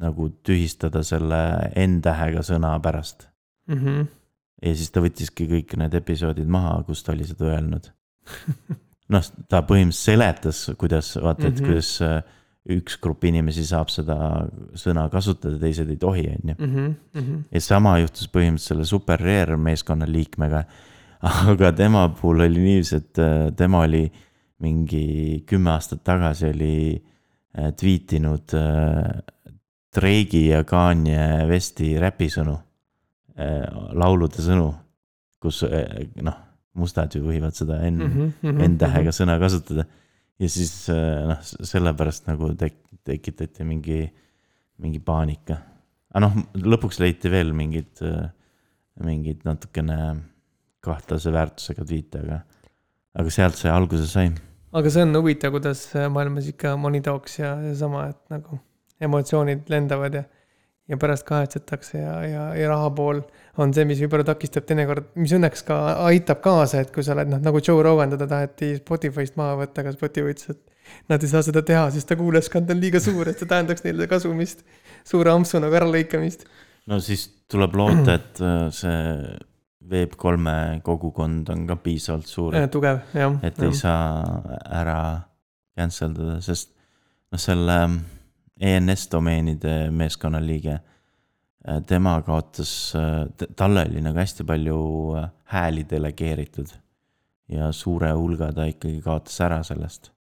[0.00, 1.42] nagu tühistada selle
[1.76, 3.28] N-tähega sõna pärast
[3.68, 3.76] mm.
[3.76, 4.08] -hmm.
[4.62, 7.90] Ja siis ta võttiski kõik need episoodid maha, kus ta oli seda öelnud
[9.14, 11.66] noh, ta põhimõtteliselt seletas, kuidas, vaata, et mm -hmm.
[11.66, 12.22] kuidas äh,
[12.70, 14.16] üks grupp inimesi saab seda
[14.78, 16.56] sõna kasutada, teised ei tohi, on ju.
[16.58, 17.42] Mhm, mhm.
[17.50, 20.64] ja sama juhtus põhimõtteliselt selle super rare meeskonna liikmega.
[21.52, 24.06] aga tema puhul oli niiviisi, et äh, tema oli
[24.60, 27.02] mingi kümme aastat tagasi oli
[27.58, 29.20] äh, tweetinud äh,
[29.96, 32.56] Drake'i ja Kanye Westi räpisõnu,
[33.96, 34.68] laulude sõnu,
[35.40, 35.62] kus
[36.22, 36.36] noh,
[36.78, 39.18] mustad ju võivad seda N mm, -hmm, N-tähega mm -hmm.
[39.18, 39.86] sõna kasutada
[40.40, 44.02] ja siis äh, noh, sellepärast nagu tek-, tekitati mingi,
[44.80, 45.58] mingi paanika.
[46.10, 48.30] aga noh, lõpuks leiti veel mingid, äh,
[49.04, 49.98] mingid natukene
[50.84, 52.40] kahtlase väärtusega tweet'e, aga,
[53.20, 54.30] aga sealt see alguse sai.
[54.72, 58.60] aga see on huvitav, kuidas maailmas ikka money talks ja seesama, et nagu
[59.00, 60.24] emotsioonid lendavad ja,
[60.90, 63.22] ja pärast kahetsetakse ja, ja, ja raha pool
[63.60, 65.76] on see, mis võib-olla takistab teinekord, mis õnneks ka
[66.08, 69.84] aitab kaasa, et kui sa oled noh, nagu Joe Rogan, teda taheti Spotify'st maha võtta,
[69.84, 73.30] aga Spotify ütles, et nad ei saa seda teha, sest ta kuulajaskond on liiga suur,
[73.30, 74.64] et see tähendaks neile kasumist,
[75.06, 76.46] suure ampsu nagu äralõikamist.
[76.90, 79.00] no siis tuleb loota, et äh, see
[79.90, 83.38] Web3 kogukond on ka piisavalt suur, tugev, jah.
[83.46, 84.24] et ei saa
[84.82, 85.00] ära
[85.78, 86.74] cancel dada, sest
[87.30, 87.78] noh, selle
[88.60, 90.78] ENS domeenide meeskonna liige,
[91.88, 92.92] tema kaotas,
[93.56, 94.76] talle oli nagu hästi palju
[95.20, 96.70] äh, hääli delegeeritud.
[97.50, 100.12] ja suure hulga ta ikkagi kaotas ära sellest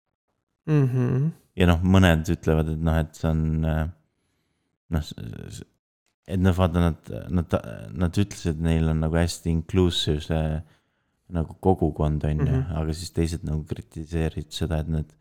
[0.66, 0.88] mm.
[0.88, 1.30] -hmm.
[1.56, 3.84] ja noh, mõned ütlevad, et noh, et see on äh,
[4.90, 5.12] noh,
[6.28, 7.56] et noh, vaata nad, nad,
[7.94, 10.62] nad ütlesid, et neil on nagu hästi inclusive see
[11.30, 12.76] nagu kogukond on ju, Mhm.
[12.76, 15.16] aga siis teised nagu kritiseerisid seda, et need.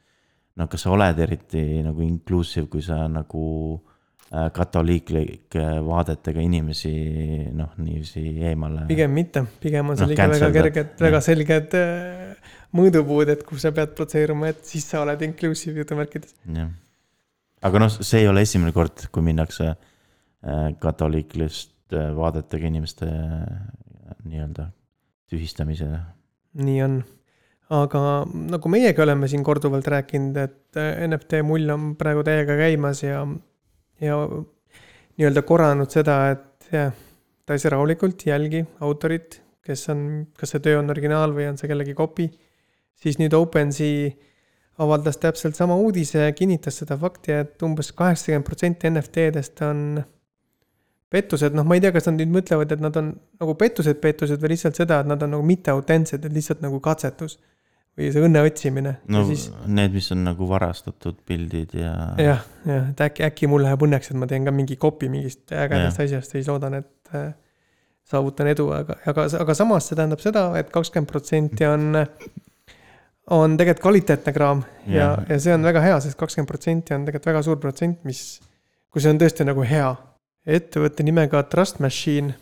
[0.58, 3.44] No kas sa oled eriti nagu inclusive, kui sa nagu
[4.32, 6.94] äh, katoliiklike vaadetega inimesi
[7.56, 8.86] noh, niiviisi eemale.
[8.90, 13.64] pigem mitte, pigem on seal Noh, ikka väga kerged, väga selged äh, mõõdupuud, et kus
[13.64, 16.34] sa pead platseeruma, et siis sa oled inclusive jutumärkides.
[16.54, 16.72] jah,
[17.64, 24.18] aga noh, see ei ole esimene kord, kui minnakse äh, katoliiklist äh, vaadetega inimeste äh,
[24.24, 24.70] nii-öelda
[25.30, 26.02] tühistamisele.
[26.58, 27.00] nii on.
[27.74, 28.02] Aga
[28.48, 33.20] nagu meiegi oleme siin korduvalt rääkinud, et äh, NFT mull on praegu täiega käimas ja,
[34.00, 34.16] ja
[35.18, 36.94] nii-öelda korranud seda, et jah,
[37.48, 40.00] täitsa rahulikult jälgi autorit, kes on,
[40.38, 42.30] kas see töö on originaal või on see kellegi copy.
[42.98, 44.08] siis nüüd OpenSea
[44.82, 50.00] avaldas täpselt sama uudise ja kinnitas seda fakti, et umbes kaheksakümmend protsenti NFT-dest on
[51.10, 54.40] pettused, noh, ma ei tea, kas nad nüüd mõtlevad, et nad on nagu pettused, pettused
[54.40, 57.38] või lihtsalt seda, et nad on nagu mitteautentsed, et lihtsalt nagu katsetus
[57.98, 61.92] või see õnne otsimine no ja siis need, mis on nagu varastatud pildid ja.
[62.22, 65.50] jah, jah, et äkki, äkki mul läheb õnneks, et ma teen ka mingi copy mingist
[65.50, 67.32] ägedast asjast ja siis loodan, et äh,
[68.08, 72.02] saavutan edu, aga, aga, aga samas see tähendab seda et, et kakskümmend protsenti on,
[73.34, 77.08] on tegelikult kvaliteetne kraam ja, ja ja see on väga hea, sest kakskümmend protsenti on
[77.08, 78.22] tegelikult väga suur protsent, mis,
[78.92, 79.90] kui see on tõesti nagu hea.
[80.48, 82.32] ettevõtte nimega Trust Machine,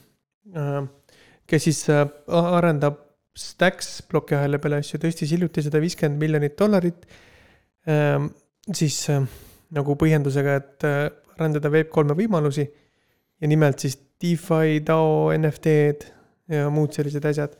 [1.50, 3.05] kes siis äh, arendab
[3.36, 7.04] Stacks plokiahela peale asju, tõstis hiljuti sada viiskümmend miljonit dollarit
[7.90, 8.30] ähm,
[8.74, 9.22] siis äh,
[9.76, 11.04] nagu põhjendusega, et äh,
[11.36, 16.12] arendada Web3-e võimalusi ja nimelt siis DeFi, DAO, NFT-d
[16.56, 17.56] ja muud sellised asjad.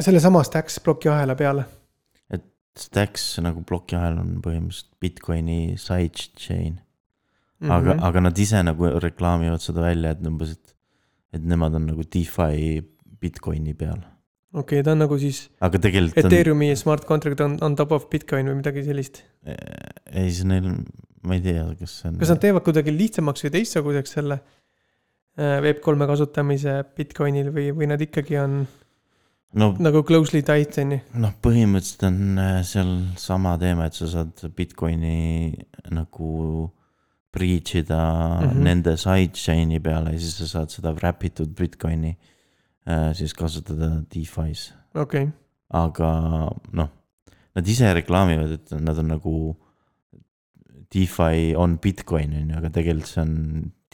[0.00, 1.66] sellesama Stacks plokiahela peale.
[2.74, 6.80] Stacks nagu plokiahel on põhimõtteliselt Bitcoini sidechain,
[7.70, 10.74] aga, aga nad ise nagu reklaamivad seda välja, et umbes, et,
[11.38, 12.82] et nemad on nagu DeFi
[13.22, 14.02] Bitcoini peal.
[14.60, 18.06] okei, ta on nagu siis aga tegelikult on, Ethereumi smart contract on on top of
[18.12, 19.22] Bitcoin või midagi sellist.
[19.44, 20.78] ei, see neil on,
[21.26, 22.20] ma ei tea, kas see on.
[22.22, 28.04] kas nad teevad kuidagi lihtsamaks või teistsuguseks selle äh, Web3-e kasutamise Bitcoinil või, või nad
[28.04, 28.62] ikkagi on
[29.58, 31.02] no nagu closely tied on ju?
[31.24, 35.54] noh, põhimõtteliselt on äh, seal sama teema, et sa saad Bitcoini
[35.94, 36.70] nagu
[37.34, 38.46] breach ida mm.
[38.46, 38.62] -hmm.
[38.62, 42.30] nende sidechain'i peale ja siis sa saad seda wrap itud Bitcoini äh,
[43.14, 44.72] siis kasutada DeFi's.
[44.94, 45.32] okei okay.,
[45.74, 46.10] aga
[46.76, 46.90] noh,
[47.54, 49.34] nad ise reklaamivad, et nad on nagu
[50.94, 53.34] DeFi on Bitcoin on ju, aga tegelikult see on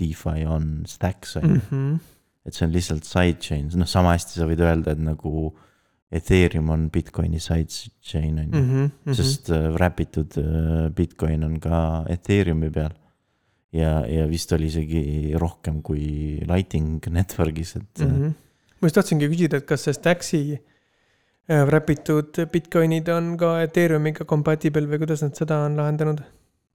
[0.01, 1.99] DeFi on Stacks on ju mm., -hmm.
[2.47, 5.51] et see on lihtsalt sidechain, noh, sama hästi sa võid öelda, et nagu
[6.11, 8.91] Ethereum on Bitcoini sidechain on ju -hmm.
[9.07, 9.15] -hmm.
[9.15, 12.91] sest äh, wrap itud äh, Bitcoin on ka Ethereumi peal.
[13.73, 18.07] ja, ja vist oli isegi rohkem kui Lightning Network'is, et mm.
[18.07, 18.33] -hmm.
[18.81, 24.25] Ma just tahtsingi küsida, et kas see Staxi äh, wrap itud Bitcoinid on ka Ethereumiga
[24.25, 26.23] compatible või kuidas nad seda on lahendanud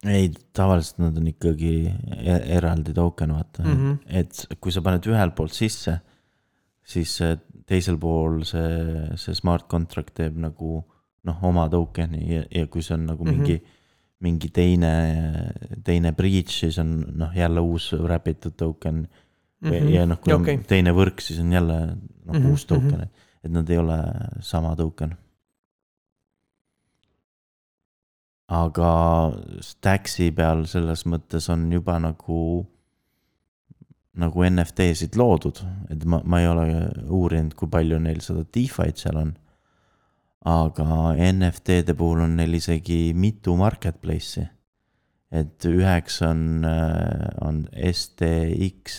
[0.06, 3.72] ei, tavaliselt nad on ikkagi e- eraldi token, vaata mm.
[3.72, 3.94] mm?
[3.94, 4.20] -hmm.
[4.22, 5.98] et kui sa paned ühelt poolt sisse,
[6.86, 7.16] siis
[7.66, 10.84] teisel pool see, see smart contract teeb nagu
[11.26, 13.32] noh, oma token'i ja, ja kui see on nagu Mhm.
[13.32, 13.72] mingi mm, -hmm.
[14.20, 14.92] mingi teine,
[15.84, 19.25] teine breach, siis on noh, jälle uus wrap itud token mm.
[19.66, 19.94] Mm -hmm.
[19.94, 20.44] ja noh, kui okay.
[20.44, 22.50] okei on, teine võrk, siis on jälle noh mm -hmm.
[22.52, 22.96] uus token mhm.
[22.96, 23.44] mm, -hmm.
[23.44, 24.00] et nad ei ole
[24.40, 25.16] sama token.
[28.52, 28.90] aga
[29.62, 32.66] Staxi peal selles mõttes on juba nagu,
[34.22, 36.68] nagu NFT-sid loodud, et ma, ma ei ole
[37.10, 39.34] uurinud, kui palju neil seda DeFi'd seal on.
[40.46, 44.46] aga NFT-de puhul on neil isegi mitu marketplace'i.
[45.32, 46.66] Et üheks on,
[47.42, 48.94] on stxnft.com,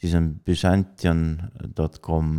[0.00, 2.32] siis on byzantion.com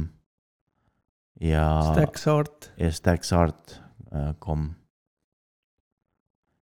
[1.43, 3.81] ja Stacks Art, ja Stacksart
[4.13, 4.73] äh, kom.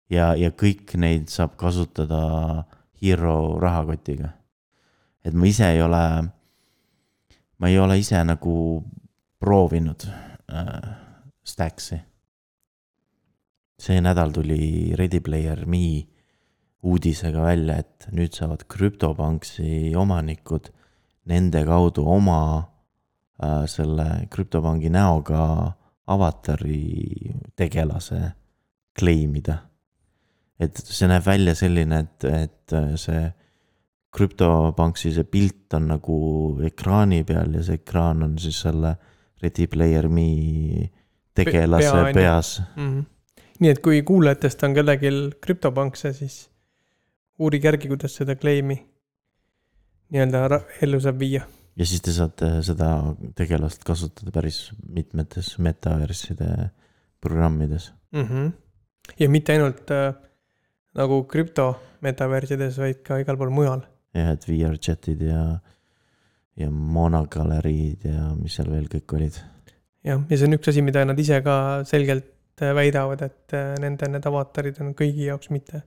[0.10, 2.66] ja, ja kõik neid saab kasutada
[3.02, 4.30] Hero rahakotiga.
[5.26, 6.04] et ma ise ei ole,
[7.58, 8.84] ma ei ole ise nagu
[9.40, 10.90] proovinud äh,
[11.44, 12.02] Stacks'i.
[13.82, 16.04] See nädal tuli Ready Player Me
[16.86, 20.72] uudisega välja, et nüüd saavad krüptopanksi omanikud
[21.30, 22.42] nende kaudu oma
[23.42, 25.44] äh, selle krüptopangi näoga
[26.12, 28.22] avatari tegelase
[28.98, 29.60] claim ida.
[30.62, 33.24] et see näeb välja selline, et, et äh, see
[34.14, 36.18] krüptopanksi see pilt on nagu
[36.68, 38.96] ekraani peal ja see ekraan on siis selle
[39.42, 40.28] Ready Player Me
[41.34, 42.14] tegelase pea, on ju.
[42.14, 42.62] peas.
[42.76, 42.90] mm.
[42.90, 43.06] -hmm.
[43.62, 45.12] Nii et kui kuulajatest on kellelgi
[45.44, 46.38] krüptopankse, siis
[47.42, 48.78] uurige järgi, kuidas seda claim'i
[50.12, 51.46] nii-öelda ellu saab viia.
[51.78, 52.90] ja siis te saate seda
[53.38, 56.70] tegelast kasutada päris mitmetes metaverside
[57.22, 57.94] programmides.
[58.12, 58.28] mm.
[58.28, 58.52] -hmm.
[59.20, 60.14] ja mitte ainult äh,
[60.94, 63.86] nagu krüpto metaversides, vaid ka igal pool mujal.
[64.14, 65.60] jah, et VR chat'id ja,
[66.58, 69.42] ja monogaleriid ja mis seal veel kõik olid.
[70.04, 72.31] jah, ja see on üks asi, mida nad ise ka selgelt
[72.64, 75.84] äh, väidavad, et äh, nende need avatarid on kõigi jaoks, mitte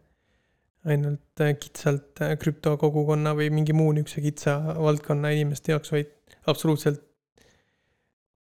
[0.89, 6.12] ainult äh, kitsalt krüptokogukonna või mingi muu niisuguse kitsa valdkonna inimeste jaoks, vaid
[6.51, 7.03] absoluutselt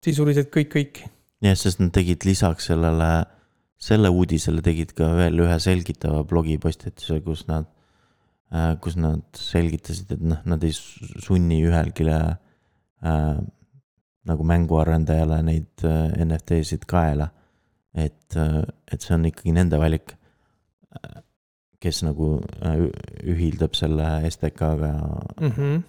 [0.04, 1.02] sisuliselt kõik, kõik.
[1.44, 3.10] jah, sest nad tegid lisaks sellele,
[3.80, 7.68] selle uudisele tegid ka veel ühe selgitava blogipostituse, kus nad,
[8.80, 13.36] kus nad selgitasid, et noh, nad ei su- sunni ühelgi äh,
[14.30, 17.28] nagu mänguarendajale neid NFT-sid kaela.
[17.94, 20.14] et, et see on ikkagi nende valik,
[21.80, 22.84] kes nagu äh,
[23.32, 24.92] ühildab selle STK-ga
[25.40, 25.82] Mm -hmm.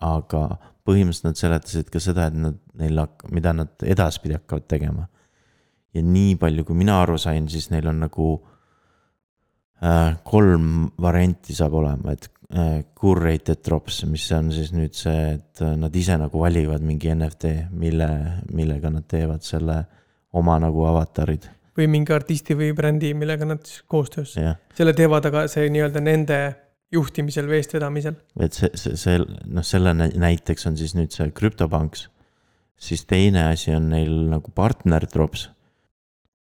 [0.00, 3.00] aga põhimõtteliselt nad seletasid ka seda, et nad, neil
[3.32, 5.08] mida nad edaspidi hakkavad tegema.
[5.94, 8.26] ja nii palju, kui mina aru sain, siis neil on nagu
[9.82, 15.62] äh, kolm varianti saab olema, et äh, curated drops, mis on siis nüüd see, et
[15.64, 18.08] äh, nad ise nagu valivad mingi NFT, mille,
[18.52, 19.86] millega nad teevad selle
[20.36, 24.56] oma nagu avatarid, või mingi artisti või brändi, millega nad koostöös, jah.
[24.76, 26.38] selle teevad, aga see nii-öelda nende
[26.92, 28.16] juhtimisel või eestvedamisel.
[28.40, 32.08] et see, see, see noh, selle nä- näiteks on siis nüüd see CryptoPunks.
[32.76, 35.50] siis teine asi on neil nagu partner drops.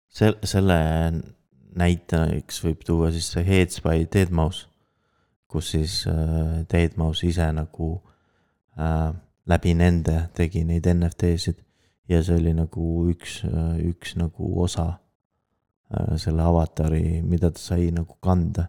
[0.08, 0.78] sel-, selle
[1.78, 4.66] näiteks võib tuua siis see Heads by Deadmau5,
[5.48, 7.94] kus siis äh, Deadmau5 ise nagu
[8.78, 9.12] äh,
[9.48, 11.67] läbi nende tegi neid NFT-sid
[12.08, 13.42] ja see oli nagu üks,
[13.84, 14.86] üks nagu osa
[15.92, 18.68] äh, selle avatari, mida ta sai nagu kanda.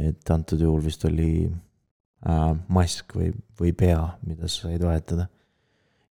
[0.00, 3.30] et antud juhul vist oli äh, mask või,
[3.60, 5.28] või pea, mida sa said vahetada.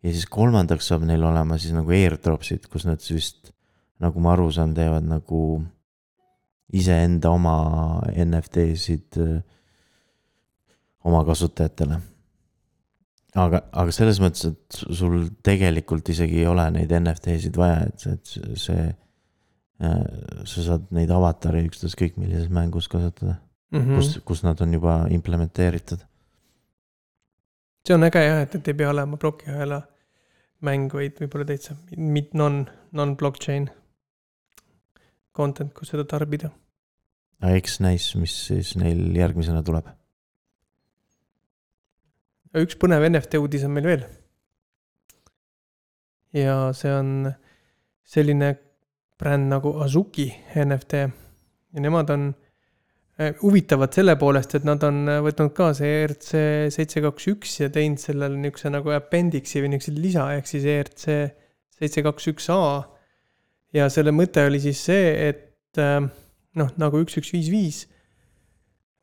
[0.04, 3.52] ja siis kolmandaks saab neil olema siis nagu airdropsid, kus nad vist,
[4.00, 5.42] nagu ma aru saan, teevad nagu
[6.72, 7.56] iseenda oma
[8.16, 9.42] NFT-sid äh,
[11.04, 12.00] oma kasutajatele.
[13.36, 18.34] aga, aga selles mõttes, et sul tegelikult isegi ei ole neid NFT-sid vaja, et et
[18.60, 20.04] see äh,
[20.44, 23.40] sa saad neid avatare ükstaskõik millises mängus kasutada
[23.72, 23.96] Mm mm., -hmm.
[23.96, 26.00] kus, kus nad on juba implementeeritud.
[27.88, 29.82] see on äge jah, et, et ei pea olema plokiahela
[30.62, 33.70] mäng, vaid võib-olla täitsa mit-, non, non-blockchain
[35.34, 36.52] content, kus seda tarbida.
[37.56, 39.88] eks näis, mis siis neil järgmisena tuleb.
[42.60, 44.04] Üks põnev NFT uudis on meil veel.
[46.36, 47.32] ja see on
[48.08, 48.54] selline
[49.20, 52.30] bränd nagu Azuki NFT ja nemad on
[53.20, 56.32] äh, huvitavad selle poolest, et nad on äh, võtnud kaasa ERC
[56.76, 61.06] seitse kaks üks ja teinud sellele niisuguse nagu appendix'i või niisuguse lisa ehk siis ERC
[61.78, 62.62] seitse kaks üks A.
[63.76, 66.00] ja selle mõte oli siis see, et äh,
[66.60, 67.86] noh, nagu üks, üks, viis, viis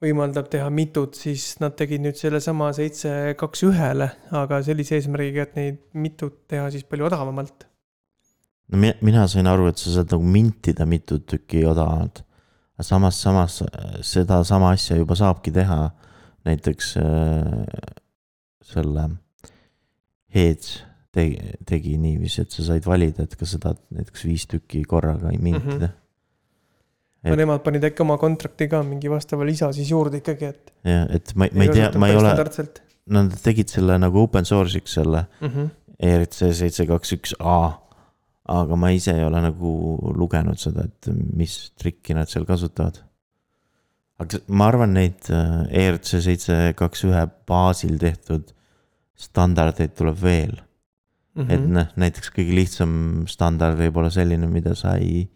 [0.03, 5.59] võimaldab teha mitut, siis nad tegid nüüd sellesama seitse kaks ühele, aga sellise eesmärgiga, et
[5.59, 7.67] neid mitut teha siis palju odavamalt.
[8.73, 12.23] no mina, mina sain aru, et sa saad nagu mintida mitu tükki odavamalt.
[12.79, 13.63] aga samas, samas
[14.07, 15.81] sedasama asja juba saabki teha
[16.47, 17.97] näiteks äh,
[18.63, 19.09] selle
[20.29, 20.83] Heads
[21.15, 25.33] tegi, tegi niiviisi, et sa said valida, et kas sa tahad näiteks viis tükki korraga
[25.41, 25.91] mintida.
[25.91, 26.08] aga
[27.25, 30.73] Et- nemad panid äkki oma kontrakti ka mingi vastava lisa siis juurde ikkagi, et.
[30.87, 32.35] jah, et ma, ma ei tea, ma ei ole,
[33.09, 35.49] nad tegid selle nagu open source'iks selle mm.
[35.49, 35.69] -hmm.
[35.99, 37.81] ERC seitse kaks üks A.
[38.49, 39.71] aga ma ise ei ole nagu
[40.17, 43.03] lugenud seda, et mis trikki nad seal kasutavad.
[44.19, 48.55] aga ma arvan, neid äh, ERC seitse kaks ühe baasil tehtud
[49.19, 50.57] standardeid tuleb veel.
[51.39, 51.51] Mhm.
[51.55, 52.93] et noh, näiteks kõige lihtsam
[53.31, 55.29] standard võib olla selline, mida sa ei.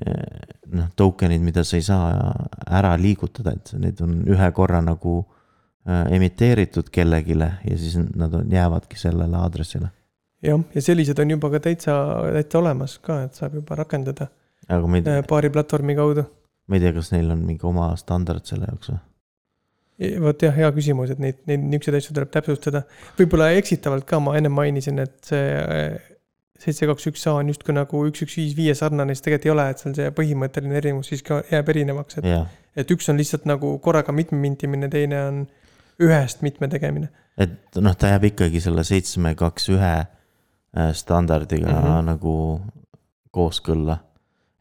[0.00, 2.32] noh, token'id, mida sa ei saa
[2.66, 8.50] ära liigutada, et need on ühe korra nagu äh, emiteeritud kellelegi ja siis nad on,
[8.50, 9.90] jäävadki sellele aadressile.
[10.42, 11.96] jah, ja sellised on juba ka täitsa,
[12.32, 14.30] täitsa olemas ka, et saab juba rakendada
[14.70, 16.24] aga ma ei tea äh,, paari platvormi kaudu.
[16.68, 19.00] ma ei tea, kas neil on mingi oma standard selle jaoks või?
[20.24, 22.84] vot jah, hea küsimus, et neid, neid niisuguseid asju tuleb täpsustada.
[23.18, 25.42] võib-olla eksitavalt ka ma ennem mainisin, et see
[26.60, 29.54] seitse, kaks, üks A on justkui nagu üks, üks, viis, viie sarnane, siis tegelikult ei
[29.54, 33.48] ole, et seal see põhimõtteline erinevus siiski jääb erinevaks, et, jah, et üks on lihtsalt
[33.48, 35.40] nagu korraga mitme mintimine, teine on
[36.00, 37.10] ühest mitme tegemine.
[37.40, 41.80] et noh, ta jääb ikkagi selle seitsme, kaks, ühe äh, standardiga mm.
[41.84, 42.06] -hmm.
[42.10, 42.34] nagu
[43.34, 43.98] kooskõlla.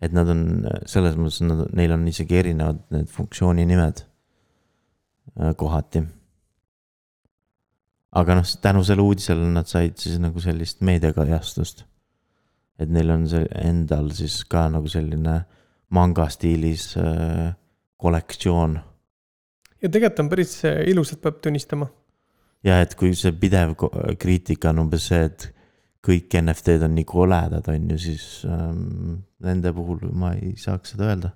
[0.02, 0.46] et nad on
[0.88, 6.04] selles mõttes, nad, neil on isegi erinevad need funktsiooni nimed äh, kohati.
[8.12, 11.86] aga noh, tänu selle uudisele nad said siis nagu sellist meediakajastust.
[12.80, 15.42] Et neil on see endal siis ka nagu selline
[15.96, 17.50] manga stiilis äh,
[18.00, 18.78] kollektsioon
[19.82, 21.90] ja tegelikult on päris äh, ilusad, peab tunnistama.
[22.64, 23.76] ja et kui see pidev
[24.20, 25.50] kriitika on umbes see, et
[26.06, 31.10] kõik NFT-d on nii koledad, on ju, siis ähm, nende puhul ma ei saaks seda
[31.12, 31.34] öelda.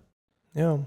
[0.60, 0.78] jaa,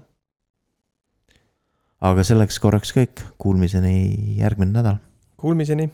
[2.09, 5.01] aga selleks korraks kõik, kuulmiseni järgmine nädal.
[5.37, 5.89] kuulmiseni